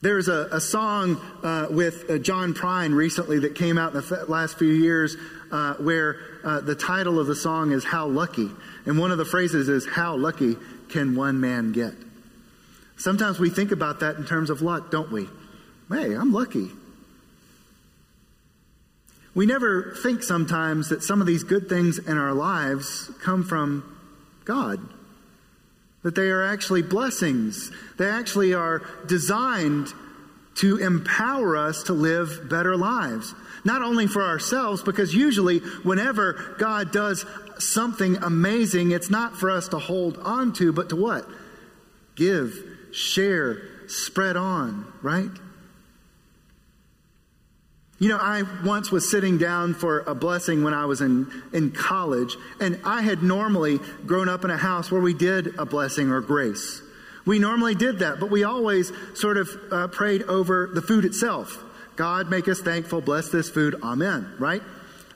There's 0.00 0.28
a, 0.28 0.48
a 0.52 0.60
song 0.60 1.20
uh, 1.42 1.66
with 1.70 2.08
uh, 2.08 2.18
John 2.18 2.54
Prine 2.54 2.94
recently 2.94 3.40
that 3.40 3.56
came 3.56 3.76
out 3.76 3.94
in 3.94 4.00
the 4.00 4.26
last 4.28 4.56
few 4.56 4.72
years 4.72 5.16
uh, 5.50 5.74
where 5.74 6.20
uh, 6.44 6.60
the 6.60 6.76
title 6.76 7.18
of 7.18 7.26
the 7.26 7.34
song 7.34 7.72
is 7.72 7.84
How 7.84 8.06
Lucky. 8.06 8.48
And 8.86 8.96
one 8.96 9.10
of 9.10 9.18
the 9.18 9.24
phrases 9.24 9.68
is, 9.68 9.86
How 9.86 10.14
lucky 10.14 10.56
can 10.88 11.16
one 11.16 11.40
man 11.40 11.72
get? 11.72 11.94
Sometimes 12.96 13.40
we 13.40 13.50
think 13.50 13.72
about 13.72 14.00
that 14.00 14.16
in 14.16 14.24
terms 14.24 14.50
of 14.50 14.62
luck, 14.62 14.92
don't 14.92 15.10
we? 15.10 15.28
Hey, 15.88 16.14
I'm 16.14 16.32
lucky. 16.32 16.70
We 19.34 19.46
never 19.46 19.96
think 20.02 20.22
sometimes 20.22 20.90
that 20.90 21.02
some 21.02 21.20
of 21.20 21.26
these 21.26 21.42
good 21.42 21.68
things 21.68 21.98
in 21.98 22.18
our 22.18 22.34
lives 22.34 23.10
come 23.22 23.42
from 23.42 23.98
God 24.44 24.80
that 26.02 26.14
they 26.14 26.30
are 26.30 26.44
actually 26.44 26.82
blessings. 26.82 27.70
They 27.96 28.08
actually 28.08 28.54
are 28.54 28.82
designed 29.06 29.88
to 30.56 30.78
empower 30.78 31.56
us 31.56 31.84
to 31.84 31.92
live 31.92 32.48
better 32.48 32.76
lives. 32.76 33.34
Not 33.64 33.82
only 33.82 34.06
for 34.06 34.22
ourselves, 34.22 34.82
because 34.82 35.14
usually 35.14 35.58
whenever 35.58 36.56
God 36.58 36.92
does 36.92 37.24
something 37.58 38.16
amazing, 38.16 38.92
it's 38.92 39.10
not 39.10 39.36
for 39.36 39.50
us 39.50 39.68
to 39.68 39.78
hold 39.78 40.18
on 40.18 40.52
to, 40.54 40.72
but 40.72 40.88
to 40.90 40.96
what? 40.96 41.28
Give, 42.16 42.54
share, 42.92 43.62
spread 43.88 44.36
on, 44.36 44.92
right? 45.02 45.30
You 48.00 48.08
know, 48.08 48.18
I 48.18 48.44
once 48.64 48.92
was 48.92 49.10
sitting 49.10 49.38
down 49.38 49.74
for 49.74 50.00
a 50.00 50.14
blessing 50.14 50.62
when 50.62 50.72
I 50.72 50.84
was 50.84 51.00
in, 51.00 51.26
in 51.52 51.72
college, 51.72 52.36
and 52.60 52.78
I 52.84 53.02
had 53.02 53.24
normally 53.24 53.80
grown 54.06 54.28
up 54.28 54.44
in 54.44 54.50
a 54.50 54.56
house 54.56 54.90
where 54.92 55.00
we 55.00 55.14
did 55.14 55.58
a 55.58 55.66
blessing 55.66 56.10
or 56.10 56.20
grace. 56.20 56.80
We 57.26 57.40
normally 57.40 57.74
did 57.74 57.98
that, 57.98 58.20
but 58.20 58.30
we 58.30 58.44
always 58.44 58.92
sort 59.14 59.36
of 59.36 59.50
uh, 59.72 59.88
prayed 59.88 60.22
over 60.22 60.70
the 60.72 60.80
food 60.80 61.04
itself. 61.04 61.64
God, 61.96 62.30
make 62.30 62.46
us 62.46 62.60
thankful, 62.60 63.00
bless 63.00 63.30
this 63.30 63.50
food, 63.50 63.74
amen, 63.82 64.32
right? 64.38 64.62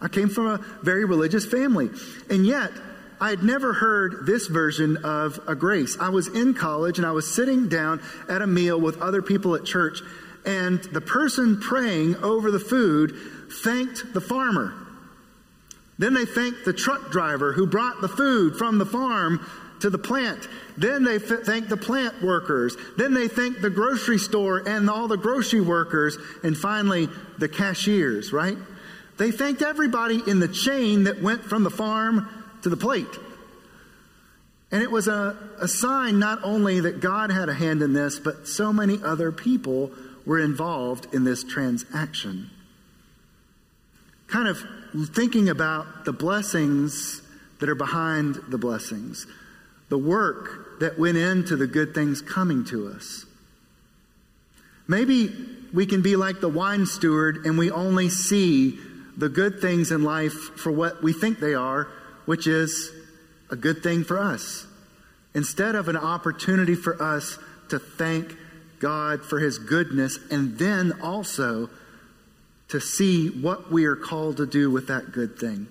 I 0.01 0.09
came 0.09 0.29
from 0.29 0.49
a 0.49 0.59
very 0.83 1.05
religious 1.05 1.47
family, 1.47 1.89
and 2.29 2.45
yet 2.45 2.73
I 3.21 3.31
had 3.31 3.45
never 3.45 3.73
heard 3.73 4.27
this 4.27 4.49
version 4.49 4.97
of 5.05 5.39
a 5.47 5.55
grace. 5.55 5.97
I 6.01 6.09
was 6.09 6.27
in 6.27 6.55
college 6.55 6.99
and 6.99 7.07
I 7.07 7.13
was 7.13 7.33
sitting 7.33 7.69
down 7.69 8.03
at 8.29 8.43
a 8.43 8.47
meal 8.49 8.81
with 8.81 9.01
other 9.01 9.23
people 9.23 9.55
at 9.55 9.65
church, 9.65 10.01
and 10.45 10.83
the 10.85 11.01
person 11.01 11.61
praying 11.61 12.17
over 12.17 12.51
the 12.51 12.59
food 12.59 13.15
thanked 13.63 14.13
the 14.13 14.21
farmer. 14.21 14.75
Then 15.99 16.15
they 16.15 16.25
thanked 16.25 16.65
the 16.65 16.73
truck 16.73 17.11
driver 17.11 17.53
who 17.53 17.67
brought 17.67 18.01
the 18.01 18.09
food 18.09 18.57
from 18.57 18.79
the 18.79 18.87
farm 18.87 19.47
to 19.81 19.91
the 19.91 19.99
plant. 19.99 20.49
Then 20.77 21.05
they 21.05 21.17
f- 21.17 21.45
thanked 21.45 21.69
the 21.69 21.77
plant 21.77 22.23
workers. 22.23 22.77
Then 22.97 23.15
they 23.15 23.29
thanked 23.29 23.63
the 23.63 23.71
grocery 23.71 24.19
store 24.19 24.67
and 24.67 24.89
all 24.89 25.09
the 25.09 25.17
grocery 25.17 25.61
workers. 25.61 26.17
And 26.43 26.57
finally, 26.57 27.09
the 27.39 27.49
cashiers, 27.49 28.33
right? 28.33 28.57
They 29.19 29.31
thanked 29.31 29.63
everybody 29.63 30.23
in 30.27 30.41
the 30.41 30.49
chain 30.49 31.05
that 31.05 31.23
went 31.23 31.45
from 31.45 31.63
the 31.63 31.71
farm 31.71 32.29
to 32.63 32.69
the 32.69 32.77
plate. 32.77 33.07
And 34.71 34.83
it 34.83 34.91
was 34.91 35.07
a, 35.07 35.37
a 35.61 35.69
sign 35.69 36.19
not 36.19 36.41
only 36.43 36.81
that 36.81 37.01
God 37.01 37.31
had 37.31 37.49
a 37.49 37.55
hand 37.55 37.83
in 37.83 37.93
this, 37.93 38.19
but 38.19 38.49
so 38.49 38.73
many 38.73 38.99
other 39.03 39.31
people 39.31 39.91
were 40.27 40.39
involved 40.39 41.13
in 41.15 41.25
this 41.25 41.45
transaction. 41.45 42.51
Kind 44.27 44.49
of 44.49 44.65
thinking 45.15 45.49
about 45.49 46.05
the 46.05 46.13
blessings 46.13 47.23
that 47.61 47.69
are 47.69 47.75
behind 47.75 48.37
the 48.49 48.59
blessings, 48.59 49.27
the 49.89 49.99
work 49.99 50.81
that 50.81 50.99
went 50.99 51.17
into 51.17 51.57
the 51.57 51.67
good 51.67 51.95
things 51.95 52.21
coming 52.21 52.65
to 52.65 52.89
us. 52.89 53.25
Maybe 54.89 55.31
we 55.73 55.87
can 55.87 56.03
be 56.03 56.17
like 56.17 56.41
the 56.41 56.49
wine 56.49 56.87
steward 56.87 57.47
and 57.47 57.57
we 57.57 57.71
only 57.71 58.09
see 58.09 58.79
the 59.17 59.29
good 59.29 59.61
things 59.61 59.93
in 59.93 60.03
life 60.03 60.33
for 60.33 60.73
what 60.73 61.03
we 61.03 61.13
think 61.13 61.39
they 61.39 61.55
are, 61.55 61.89
which 62.25 62.47
is 62.47 62.91
a 63.51 63.57
good 63.57 63.83
thing 63.83 64.05
for 64.05 64.19
us, 64.19 64.67
instead 65.35 65.75
of 65.75 65.89
an 65.89 65.97
opportunity 65.97 66.75
for 66.75 67.01
us 67.03 67.39
to 67.69 67.79
thank 67.79 68.37
God 68.83 69.25
for 69.25 69.39
his 69.39 69.59
goodness, 69.59 70.19
and 70.31 70.59
then 70.59 71.01
also 71.01 71.71
to 72.69 72.81
see 72.81 73.29
what 73.29 73.71
we 73.71 73.85
are 73.87 73.97
called 73.97 74.39
to 74.39 74.47
do 74.47 74.71
with 74.71 74.89
that 74.89 75.13
good 75.13 75.39
thing. 75.39 75.69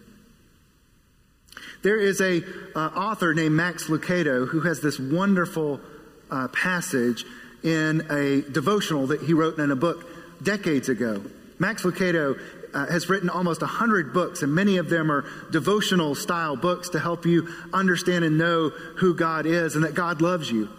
There 1.83 1.99
is 1.99 2.21
a 2.21 2.43
uh, 2.75 2.79
author 2.79 3.33
named 3.33 3.55
Max 3.55 3.87
Lucado 3.87 4.47
who 4.47 4.61
has 4.61 4.79
this 4.79 4.97
wonderful 4.97 5.81
uh, 6.29 6.47
passage 6.47 7.25
in 7.63 8.01
a 8.09 8.41
devotional 8.49 9.07
that 9.07 9.21
he 9.21 9.33
wrote 9.33 9.59
in 9.59 9.71
a 9.71 9.75
book 9.75 10.05
decades 10.41 10.89
ago. 10.89 11.23
Max 11.59 11.83
Lucado 11.83 12.39
uh, 12.73 12.85
has 12.87 13.09
written 13.09 13.29
almost 13.29 13.61
100 13.61 14.13
books, 14.13 14.41
and 14.41 14.53
many 14.53 14.77
of 14.77 14.89
them 14.89 15.11
are 15.11 15.25
devotional 15.51 16.15
style 16.15 16.55
books 16.55 16.89
to 16.89 16.99
help 16.99 17.25
you 17.25 17.49
understand 17.73 18.23
and 18.23 18.37
know 18.37 18.69
who 18.69 19.13
God 19.13 19.45
is 19.45 19.75
and 19.75 19.83
that 19.83 19.93
God 19.93 20.21
loves 20.21 20.49
you. 20.49 20.69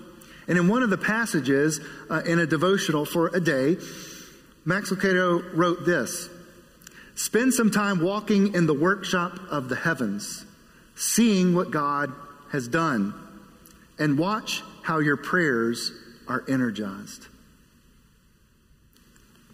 And 0.49 0.59
in 0.59 0.69
one 0.69 0.83
of 0.83 0.91
the 0.91 0.99
passages 0.99 1.81
uh, 2.11 2.23
in 2.27 2.39
a 2.39 2.47
devotional 2.47 3.05
for 3.05 3.29
a 3.29 3.41
day, 3.41 3.77
Max 4.65 4.91
Lucado 4.91 5.43
wrote 5.55 5.85
this 5.85 6.29
Spend 7.15 7.53
some 7.55 7.71
time 7.71 8.01
walking 8.01 8.55
in 8.55 8.67
the 8.67 8.75
workshop 8.75 9.39
of 9.51 9.69
the 9.69 9.77
heavens, 9.77 10.45
seeing 10.95 11.55
what 11.55 11.71
God 11.71 12.13
has 12.51 12.69
done, 12.69 13.15
and 13.99 14.19
watch 14.19 14.63
how 14.83 14.99
your 14.99 15.17
prayers 15.17 15.93
are 16.27 16.45
energized. 16.49 17.27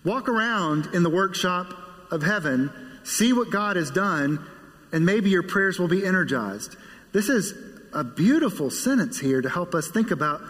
Walk 0.05 0.29
around 0.29 0.95
in 0.95 1.03
the 1.03 1.11
workshop 1.11 1.75
of 2.11 2.23
heaven, 2.23 2.71
see 3.05 3.33
what 3.33 3.51
God 3.51 3.77
has 3.77 3.91
done, 3.91 4.45
and 4.93 5.05
maybe 5.05 5.29
your 5.29 5.43
prayers 5.43 5.79
will 5.79 5.89
be 5.89 6.07
energized. 6.07 6.77
This 7.13 7.29
is 7.29 7.53
a 7.93 8.05
beautiful 8.05 8.71
sentence 8.71 9.19
here 9.19 9.43
to 9.43 9.49
help 9.49 9.75
us 9.75 9.89
think 9.89 10.11
about 10.11 10.41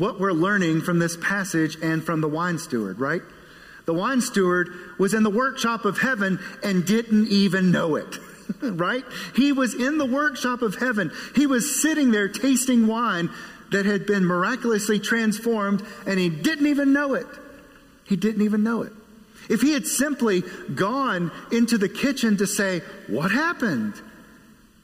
what 0.00 0.18
we're 0.18 0.32
learning 0.32 0.80
from 0.80 0.98
this 0.98 1.16
passage 1.16 1.76
and 1.82 2.02
from 2.02 2.20
the 2.20 2.28
wine 2.28 2.58
steward, 2.58 2.98
right? 2.98 3.22
The 3.86 3.94
wine 3.94 4.20
steward 4.20 4.70
was 4.98 5.14
in 5.14 5.22
the 5.22 5.30
workshop 5.30 5.84
of 5.84 5.98
heaven 5.98 6.38
and 6.62 6.84
didn't 6.84 7.28
even 7.28 7.70
know 7.70 7.96
it. 7.96 8.18
right? 8.62 9.04
He 9.36 9.52
was 9.52 9.74
in 9.74 9.98
the 9.98 10.06
workshop 10.06 10.62
of 10.62 10.76
heaven. 10.76 11.12
He 11.36 11.46
was 11.46 11.82
sitting 11.82 12.10
there 12.10 12.28
tasting 12.28 12.86
wine 12.86 13.30
that 13.70 13.86
had 13.86 14.06
been 14.06 14.24
miraculously 14.24 14.98
transformed 14.98 15.84
and 16.06 16.18
he 16.18 16.28
didn't 16.28 16.66
even 16.66 16.92
know 16.92 17.14
it. 17.14 17.26
He 18.04 18.16
didn't 18.16 18.42
even 18.42 18.64
know 18.64 18.82
it. 18.82 18.92
If 19.48 19.60
he 19.60 19.72
had 19.72 19.86
simply 19.86 20.42
gone 20.74 21.30
into 21.52 21.78
the 21.78 21.88
kitchen 21.88 22.36
to 22.38 22.46
say, 22.46 22.80
What 23.06 23.30
happened? 23.30 23.94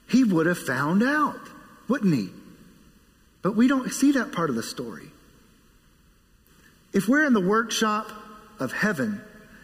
he 0.08 0.24
would 0.24 0.46
have 0.46 0.58
found 0.58 1.02
out, 1.02 1.40
wouldn't 1.88 2.14
he? 2.14 2.30
But 3.46 3.54
we 3.54 3.68
don't 3.68 3.92
see 3.92 4.10
that 4.10 4.32
part 4.32 4.50
of 4.50 4.56
the 4.56 4.62
story. 4.64 5.06
If 6.92 7.06
we're 7.06 7.24
in 7.24 7.32
the 7.32 7.40
workshop 7.40 8.10
of 8.58 8.72
heaven 8.72 9.20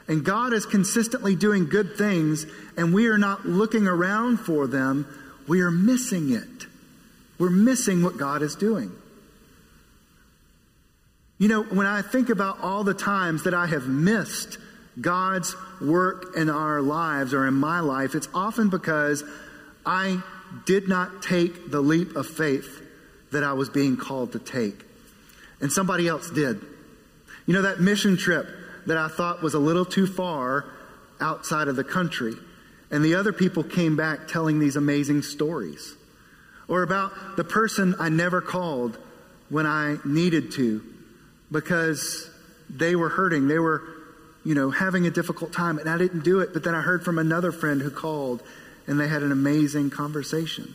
and 0.07 0.25
God 0.25 0.53
is 0.53 0.67
consistently 0.67 1.35
doing 1.35 1.69
good 1.69 1.97
things 1.97 2.47
and 2.77 2.95
we 2.95 3.09
are 3.09 3.19
not 3.19 3.45
looking 3.45 3.89
around 3.89 4.37
for 4.37 4.69
them, 4.69 5.09
we 5.49 5.63
are 5.63 5.73
missing 5.73 6.31
it. 6.31 6.69
We're 7.41 7.51
missing 7.51 8.05
what 8.05 8.19
God 8.19 8.41
is 8.43 8.55
doing. 8.55 8.93
You 11.39 11.49
know, 11.49 11.65
when 11.65 11.89
I 11.89 12.03
think 12.03 12.29
about 12.29 12.61
all 12.61 12.85
the 12.85 12.95
times 12.95 13.43
that 13.43 13.53
I 13.53 13.67
have 13.67 13.89
missed 13.89 14.59
God's 15.01 15.57
work 15.81 16.37
in 16.37 16.49
our 16.49 16.81
lives 16.81 17.35
or 17.35 17.49
in 17.49 17.55
my 17.55 17.81
life, 17.81 18.15
it's 18.15 18.29
often 18.33 18.69
because 18.69 19.25
I 19.85 20.23
did 20.67 20.87
not 20.87 21.21
take 21.21 21.73
the 21.73 21.81
leap 21.81 22.15
of 22.15 22.29
faith 22.29 22.79
that 23.33 23.45
I 23.45 23.53
was 23.53 23.69
being 23.69 23.97
called 23.97 24.33
to 24.33 24.39
take. 24.39 24.85
And 25.61 25.73
somebody 25.73 26.09
else 26.09 26.31
did. 26.31 26.61
You 27.47 27.55
know, 27.55 27.63
that 27.63 27.81
mission 27.81 28.17
trip 28.17 28.47
that 28.87 28.97
I 28.97 29.09
thought 29.09 29.43
was 29.43 29.55
a 29.55 29.59
little 29.59 29.85
too 29.85 30.07
far 30.07 30.67
outside 31.21 31.69
of 31.69 31.77
the 31.77 31.85
country. 31.85 32.35
And 32.91 33.05
the 33.05 33.15
other 33.15 33.33
people 33.33 33.63
came 33.63 33.97
back 33.97 34.29
telling 34.29 34.59
these 34.59 34.77
amazing 34.77 35.23
stories. 35.23 35.95
Or 36.69 36.83
about 36.83 37.37
the 37.37 37.45
person 37.45 37.95
I 37.99 38.09
never 38.09 38.41
called 38.41 38.99
when 39.49 39.67
I 39.67 39.97
needed 40.05 40.53
to 40.53 40.83
because 41.51 42.31
they 42.71 42.97
were 42.97 43.09
hurting. 43.09 43.49
They 43.49 43.59
were, 43.59 43.83
you 44.45 44.55
know, 44.55 44.71
having 44.71 45.07
a 45.07 45.11
difficult 45.11 45.53
time. 45.53 45.79
And 45.79 45.89
I 45.89 45.99
didn't 45.99 46.25
do 46.25 46.41
it. 46.41 46.53
But 46.53 46.65
then 46.65 46.75
I 46.75 46.81
heard 46.81 47.05
from 47.05 47.19
another 47.19 47.53
friend 47.53 47.81
who 47.81 47.91
called 47.91 48.43
and 48.87 48.99
they 48.99 49.09
had 49.09 49.23
an 49.23 49.33
amazing 49.33 49.91
conversation. 49.91 50.75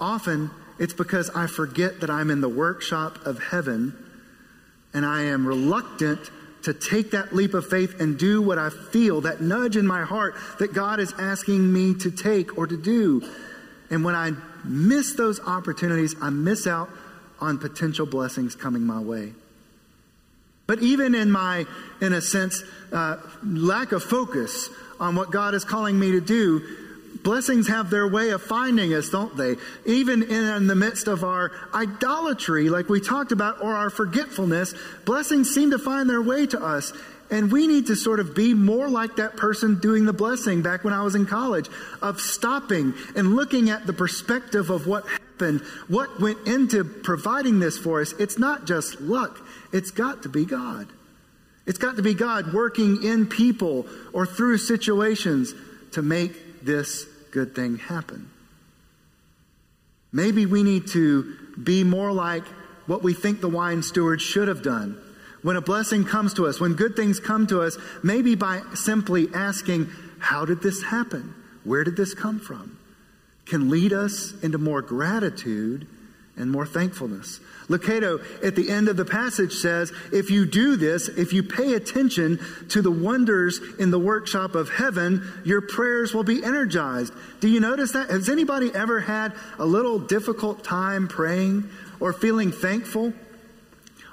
Often 0.00 0.50
It's 0.78 0.94
because 0.94 1.30
I 1.30 1.46
forget 1.46 2.00
that 2.00 2.10
I'm 2.10 2.30
in 2.30 2.40
the 2.40 2.48
workshop 2.48 3.26
of 3.26 3.42
heaven 3.42 3.96
and 4.94 5.06
I 5.06 5.22
am 5.22 5.46
reluctant 5.46 6.30
to 6.64 6.72
take 6.72 7.10
that 7.10 7.34
leap 7.34 7.54
of 7.54 7.66
faith 7.66 8.00
and 8.00 8.18
do 8.18 8.40
what 8.40 8.58
I 8.58 8.70
feel, 8.70 9.22
that 9.22 9.40
nudge 9.40 9.76
in 9.76 9.86
my 9.86 10.02
heart 10.02 10.34
that 10.58 10.72
God 10.72 11.00
is 11.00 11.12
asking 11.18 11.72
me 11.72 11.94
to 11.94 12.10
take 12.10 12.56
or 12.56 12.66
to 12.66 12.76
do. 12.76 13.28
And 13.90 14.04
when 14.04 14.14
I 14.14 14.32
miss 14.64 15.14
those 15.14 15.40
opportunities, 15.40 16.14
I 16.20 16.30
miss 16.30 16.66
out 16.66 16.88
on 17.40 17.58
potential 17.58 18.06
blessings 18.06 18.54
coming 18.54 18.84
my 18.84 19.00
way. 19.00 19.32
But 20.66 20.80
even 20.80 21.14
in 21.14 21.30
my, 21.30 21.66
in 22.00 22.12
a 22.12 22.20
sense, 22.20 22.62
uh, 22.92 23.16
lack 23.44 23.92
of 23.92 24.02
focus 24.02 24.70
on 25.00 25.16
what 25.16 25.32
God 25.32 25.54
is 25.54 25.64
calling 25.64 25.98
me 25.98 26.12
to 26.12 26.20
do, 26.20 26.62
blessings 27.22 27.68
have 27.68 27.90
their 27.90 28.06
way 28.06 28.30
of 28.30 28.42
finding 28.42 28.94
us, 28.94 29.08
don't 29.08 29.36
they? 29.36 29.56
Even 29.86 30.22
in 30.22 30.66
the 30.66 30.74
midst 30.74 31.06
of 31.06 31.24
our 31.24 31.52
idolatry, 31.74 32.68
like 32.68 32.88
we 32.88 33.00
talked 33.00 33.32
about, 33.32 33.62
or 33.62 33.74
our 33.74 33.90
forgetfulness, 33.90 34.74
blessings 35.04 35.52
seem 35.54 35.70
to 35.70 35.78
find 35.78 36.08
their 36.08 36.22
way 36.22 36.46
to 36.46 36.62
us. 36.62 36.92
And 37.30 37.50
we 37.50 37.66
need 37.66 37.86
to 37.86 37.96
sort 37.96 38.20
of 38.20 38.34
be 38.34 38.52
more 38.52 38.88
like 38.88 39.16
that 39.16 39.38
person 39.38 39.80
doing 39.80 40.04
the 40.04 40.12
blessing 40.12 40.60
back 40.60 40.84
when 40.84 40.92
I 40.92 41.02
was 41.02 41.14
in 41.14 41.24
college, 41.24 41.68
of 42.02 42.20
stopping 42.20 42.92
and 43.16 43.34
looking 43.34 43.70
at 43.70 43.86
the 43.86 43.94
perspective 43.94 44.68
of 44.68 44.86
what 44.86 45.06
happened, 45.06 45.62
what 45.88 46.20
went 46.20 46.46
into 46.46 46.84
providing 46.84 47.58
this 47.58 47.78
for 47.78 48.02
us. 48.02 48.12
It's 48.18 48.38
not 48.38 48.66
just 48.66 49.00
luck, 49.00 49.38
it's 49.72 49.90
got 49.90 50.24
to 50.24 50.28
be 50.28 50.44
God. 50.44 50.88
It's 51.64 51.78
got 51.78 51.96
to 51.96 52.02
be 52.02 52.12
God 52.12 52.52
working 52.52 53.02
in 53.04 53.26
people 53.26 53.86
or 54.12 54.26
through 54.26 54.58
situations 54.58 55.54
to 55.92 56.02
make 56.02 56.64
this 56.64 57.06
good 57.32 57.54
thing 57.54 57.78
happen. 57.78 58.30
Maybe 60.12 60.46
we 60.46 60.62
need 60.62 60.86
to 60.88 61.34
be 61.62 61.82
more 61.82 62.12
like 62.12 62.44
what 62.86 63.02
we 63.02 63.14
think 63.14 63.40
the 63.40 63.48
wine 63.48 63.82
steward 63.82 64.20
should 64.20 64.48
have 64.48 64.62
done. 64.62 65.00
When 65.42 65.56
a 65.56 65.60
blessing 65.60 66.04
comes 66.04 66.34
to 66.34 66.46
us, 66.46 66.60
when 66.60 66.74
good 66.74 66.94
things 66.94 67.18
come 67.18 67.46
to 67.48 67.62
us, 67.62 67.76
maybe 68.04 68.36
by 68.36 68.62
simply 68.74 69.28
asking, 69.34 69.90
How 70.20 70.44
did 70.44 70.62
this 70.62 70.82
happen? 70.84 71.34
Where 71.64 71.82
did 71.82 71.96
this 71.96 72.14
come 72.14 72.38
from? 72.38 72.78
can 73.46 73.70
lead 73.70 73.92
us 73.92 74.32
into 74.42 74.58
more 74.58 74.82
gratitude 74.82 75.86
and 76.36 76.50
more 76.50 76.66
thankfulness. 76.66 77.40
Lucado 77.68 78.24
at 78.42 78.56
the 78.56 78.70
end 78.70 78.88
of 78.88 78.96
the 78.96 79.04
passage 79.04 79.52
says, 79.52 79.92
if 80.12 80.30
you 80.30 80.46
do 80.46 80.76
this, 80.76 81.08
if 81.08 81.32
you 81.32 81.42
pay 81.42 81.74
attention 81.74 82.40
to 82.70 82.82
the 82.82 82.90
wonders 82.90 83.60
in 83.78 83.90
the 83.90 83.98
workshop 83.98 84.54
of 84.54 84.70
heaven, 84.70 85.26
your 85.44 85.60
prayers 85.60 86.14
will 86.14 86.24
be 86.24 86.42
energized. 86.42 87.12
Do 87.40 87.48
you 87.48 87.60
notice 87.60 87.92
that? 87.92 88.10
Has 88.10 88.28
anybody 88.28 88.74
ever 88.74 89.00
had 89.00 89.34
a 89.58 89.66
little 89.66 89.98
difficult 89.98 90.64
time 90.64 91.06
praying 91.06 91.68
or 92.00 92.12
feeling 92.12 92.50
thankful? 92.50 93.12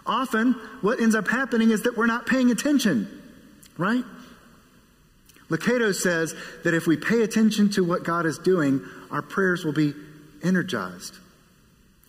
Often, 0.05 0.53
what 0.81 0.99
ends 0.99 1.15
up 1.15 1.27
happening 1.27 1.71
is 1.71 1.83
that 1.83 1.95
we're 1.95 2.05
not 2.05 2.25
paying 2.25 2.51
attention, 2.51 3.07
right? 3.77 4.03
Lucado 5.49 5.93
says 5.93 6.35
that 6.63 6.73
if 6.73 6.85
we 6.85 6.97
pay 6.97 7.21
attention 7.21 7.69
to 7.71 7.83
what 7.83 8.03
God 8.03 8.25
is 8.25 8.37
doing, 8.37 8.81
our 9.09 9.21
prayers 9.21 9.65
will 9.65 9.73
be 9.73 9.93
energized. 10.43 11.15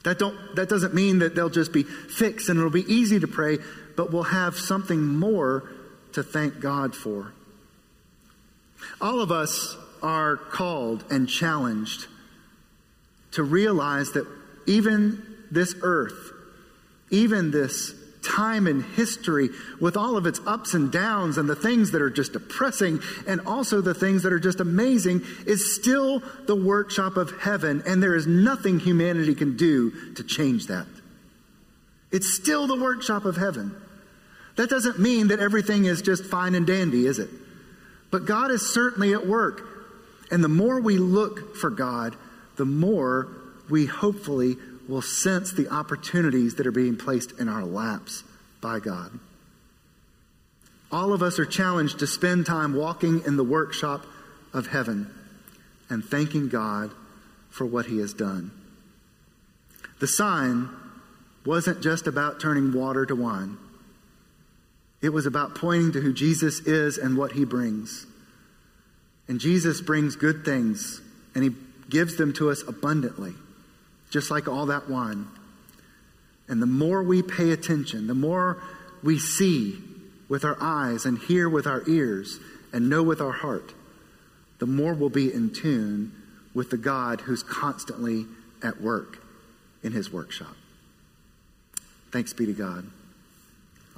That, 0.05 0.19
don't, 0.19 0.57
that 0.57 0.69
doesn't 0.69 0.95
mean 0.95 1.19
that 1.19 1.35
they'll 1.35 1.51
just 1.51 1.73
be 1.73 1.83
fixed 1.83 2.49
and 2.49 2.59
it'll 2.59 2.71
be 2.71 2.91
easy 2.93 3.21
to 3.21 3.29
pray, 3.29 3.59
but 3.97 4.13
we'll 4.13 4.23
have 4.23 4.57
something 4.57 5.05
more 5.05 5.71
to 6.13 6.23
thank 6.23 6.61
God 6.61 6.95
for. 6.95 7.33
All 9.01 9.21
of 9.21 9.31
us 9.31 9.77
are 10.03 10.37
called 10.37 11.05
and 11.11 11.29
challenged 11.29 12.07
to 13.33 13.43
realize 13.43 14.13
that 14.13 14.27
even 14.67 15.23
this 15.51 15.75
earth, 15.83 16.33
even 17.11 17.51
this 17.51 17.95
time 18.23 18.67
in 18.67 18.83
history 18.83 19.49
with 19.81 19.97
all 19.97 20.17
of 20.17 20.27
its 20.27 20.41
ups 20.47 20.75
and 20.75 20.93
downs 20.93 21.39
and 21.39 21.49
the 21.49 21.57
things 21.57 21.93
that 21.93 22.03
are 22.03 22.11
just 22.11 22.33
depressing 22.33 23.01
and 23.27 23.41
also 23.43 23.81
the 23.81 23.95
things 23.95 24.23
that 24.23 24.33
are 24.33 24.39
just 24.39 24.61
amazing 24.61 25.23
is 25.47 25.75
still 25.75 26.23
the 26.47 26.57
workshop 26.57 27.17
of 27.17 27.33
heaven, 27.41 27.83
and 27.87 28.03
there 28.03 28.15
is 28.15 28.27
nothing 28.27 28.79
humanity 28.79 29.35
can 29.35 29.57
do 29.57 30.15
to 30.15 30.25
change 30.25 30.67
that. 30.67 30.87
It's 32.11 32.35
still 32.35 32.67
the 32.67 32.81
workshop 32.81 33.25
of 33.25 33.37
heaven. 33.37 33.75
That 34.57 34.69
doesn't 34.69 34.99
mean 34.99 35.29
that 35.29 35.41
everything 35.41 35.85
is 35.85 36.03
just 36.03 36.25
fine 36.25 36.55
and 36.55 36.67
dandy, 36.67 37.07
is 37.07 37.19
it? 37.19 37.31
But 38.11 38.27
God 38.27 38.51
is 38.51 38.75
certainly 38.75 39.15
at 39.15 39.27
work. 39.27 39.63
And 40.31 40.43
the 40.45 40.49
more 40.49 40.81
we 40.81 40.99
look 40.99 41.57
for 41.57 41.71
God, 41.71 42.17
the 42.57 42.65
more 42.65 43.29
we 43.69 43.87
hopefully 43.87 44.57
will 44.91 45.01
sense 45.01 45.53
the 45.53 45.69
opportunities 45.69 46.57
that 46.57 46.67
are 46.67 46.73
being 46.73 46.97
placed 46.97 47.39
in 47.39 47.49
our 47.49 47.65
laps 47.65 48.25
by 48.61 48.81
God. 48.81 49.19
All 50.91 51.13
of 51.13 51.23
us 51.23 51.39
are 51.39 51.47
challenged 51.47 52.01
to 52.01 52.07
spend 52.09 52.45
time 52.45 52.75
walking 52.75 53.23
in 53.25 53.37
the 53.37 53.45
workshop 53.45 54.05
of 54.53 54.67
heaven 54.67 55.09
and 55.89 56.05
thanking 56.05 56.49
God 56.49 56.91
for 57.51 57.65
what 57.65 57.87
He 57.87 57.99
has 57.99 58.13
done. 58.13 58.51
The 60.01 60.09
sign 60.09 60.69
wasn't 61.47 61.83
just 61.83 62.09
about 62.09 62.41
turning 62.41 62.73
water 62.73 63.07
to 63.07 63.15
wine, 63.15 63.57
it 65.01 65.11
was 65.11 65.25
about 65.25 65.55
pointing 65.55 65.93
to 65.93 66.01
who 66.01 66.13
Jesus 66.13 66.61
is 66.61 66.99
and 66.99 67.17
what 67.17 67.33
He 67.33 67.45
brings. 67.45 68.07
And 69.29 69.39
Jesus 69.39 69.81
brings 69.81 70.17
good 70.17 70.45
things, 70.45 71.01
and 71.37 71.45
He 71.45 71.51
gives 71.89 72.17
them 72.17 72.33
to 72.35 72.51
us 72.51 72.65
abundantly 72.67 73.35
just 74.11 74.31
like 74.31 74.49
all 74.49 74.67
that 74.67 74.89
wine. 74.89 75.29
And 76.49 76.61
the 76.61 76.67
more 76.67 77.03
we 77.03 77.23
pay 77.23 77.53
attention, 77.53 78.07
the 78.07 78.15
more 78.15 78.63
we 79.03 79.19
see 79.19 79.79
with 80.29 80.45
our 80.45 80.57
eyes 80.61 81.05
and 81.05 81.19
hear 81.19 81.49
with 81.49 81.67
our 81.67 81.83
ears 81.89 82.39
and 82.73 82.91
know 82.91 83.03
with 83.03 83.21
our 83.21 83.33
heart, 83.33 83.73
the 84.59 84.67
more 84.67 84.93
we'll 84.93 85.09
be 85.09 85.33
in 85.33 85.53
tune 85.53 86.13
with 86.53 86.71
the 86.71 86.77
God 86.77 87.23
who's 87.23 87.43
constantly 87.43 88.27
at 88.63 88.81
work 88.81 89.23
in 89.83 89.93
his 89.93 90.13
workshop. 90.13 90.57
Thanks 92.11 92.33
be 92.33 92.47
to 92.47 92.53
God. 92.53 92.91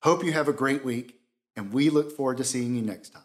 Hope 0.03 0.25
you 0.25 0.33
have 0.33 0.49
a 0.49 0.53
great 0.53 0.85
week, 0.85 1.19
and 1.57 1.73
we 1.73 1.89
look 1.89 2.15
forward 2.15 2.37
to 2.37 2.45
seeing 2.45 2.77
you 2.77 2.83
next 2.83 3.15
time. 3.15 3.23